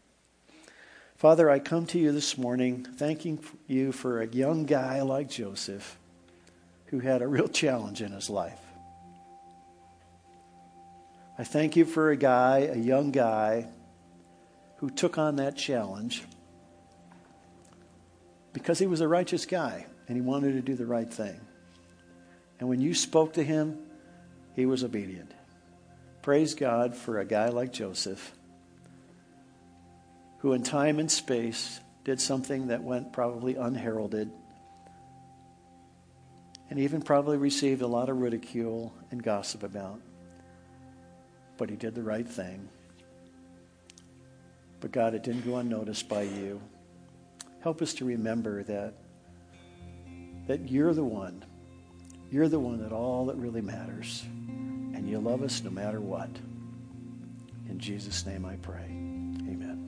Father, 1.16 1.50
I 1.50 1.58
come 1.58 1.86
to 1.86 1.98
you 1.98 2.12
this 2.12 2.38
morning 2.38 2.86
thanking 2.96 3.40
you 3.66 3.90
for 3.92 4.20
a 4.20 4.26
young 4.26 4.66
guy 4.66 5.02
like 5.02 5.28
Joseph 5.28 5.98
who 6.86 7.00
had 7.00 7.22
a 7.22 7.28
real 7.28 7.48
challenge 7.48 8.00
in 8.00 8.12
his 8.12 8.30
life. 8.30 8.58
I 11.40 11.44
thank 11.44 11.74
you 11.74 11.86
for 11.86 12.10
a 12.10 12.18
guy, 12.18 12.68
a 12.70 12.76
young 12.76 13.12
guy, 13.12 13.66
who 14.76 14.90
took 14.90 15.16
on 15.16 15.36
that 15.36 15.56
challenge 15.56 16.22
because 18.52 18.78
he 18.78 18.86
was 18.86 19.00
a 19.00 19.08
righteous 19.08 19.46
guy 19.46 19.86
and 20.06 20.18
he 20.18 20.20
wanted 20.20 20.52
to 20.52 20.60
do 20.60 20.74
the 20.74 20.84
right 20.84 21.10
thing. 21.10 21.40
And 22.58 22.68
when 22.68 22.82
you 22.82 22.92
spoke 22.92 23.32
to 23.32 23.42
him, 23.42 23.78
he 24.54 24.66
was 24.66 24.84
obedient. 24.84 25.32
Praise 26.20 26.54
God 26.54 26.94
for 26.94 27.20
a 27.20 27.24
guy 27.24 27.48
like 27.48 27.72
Joseph, 27.72 28.32
who 30.40 30.52
in 30.52 30.62
time 30.62 30.98
and 30.98 31.10
space 31.10 31.80
did 32.04 32.20
something 32.20 32.66
that 32.66 32.82
went 32.82 33.14
probably 33.14 33.56
unheralded 33.56 34.30
and 36.68 36.78
even 36.78 37.00
probably 37.00 37.38
received 37.38 37.80
a 37.80 37.86
lot 37.86 38.10
of 38.10 38.18
ridicule 38.18 38.92
and 39.10 39.22
gossip 39.22 39.62
about 39.62 40.02
but 41.60 41.68
he 41.68 41.76
did 41.76 41.94
the 41.94 42.02
right 42.02 42.26
thing. 42.26 42.66
But 44.80 44.92
God, 44.92 45.12
it 45.12 45.22
didn't 45.22 45.44
go 45.44 45.56
unnoticed 45.56 46.08
by 46.08 46.22
you. 46.22 46.58
Help 47.60 47.82
us 47.82 47.92
to 47.94 48.06
remember 48.06 48.62
that, 48.62 48.94
that 50.46 50.70
you're 50.70 50.94
the 50.94 51.04
one. 51.04 51.44
You're 52.30 52.48
the 52.48 52.58
one 52.58 52.82
that 52.82 52.92
all 52.92 53.26
that 53.26 53.36
really 53.36 53.60
matters. 53.60 54.24
And 54.48 55.06
you 55.06 55.18
love 55.18 55.42
us 55.42 55.62
no 55.62 55.68
matter 55.68 56.00
what. 56.00 56.30
In 57.68 57.78
Jesus' 57.78 58.24
name 58.24 58.46
I 58.46 58.56
pray. 58.56 58.86
Amen. 58.86 59.86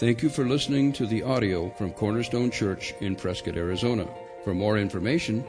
Thank 0.00 0.20
you 0.20 0.30
for 0.30 0.44
listening 0.44 0.92
to 0.94 1.06
the 1.06 1.22
audio 1.22 1.70
from 1.78 1.92
Cornerstone 1.92 2.50
Church 2.50 2.92
in 3.00 3.14
Prescott, 3.14 3.56
Arizona. 3.56 4.08
For 4.42 4.52
more 4.52 4.78
information, 4.78 5.44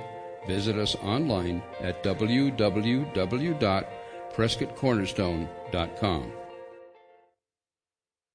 visit 0.46 0.78
us 0.78 0.94
online 0.98 1.64
at 1.82 2.04
www 2.04 3.12
prescottcornerstone.com. 4.36 6.45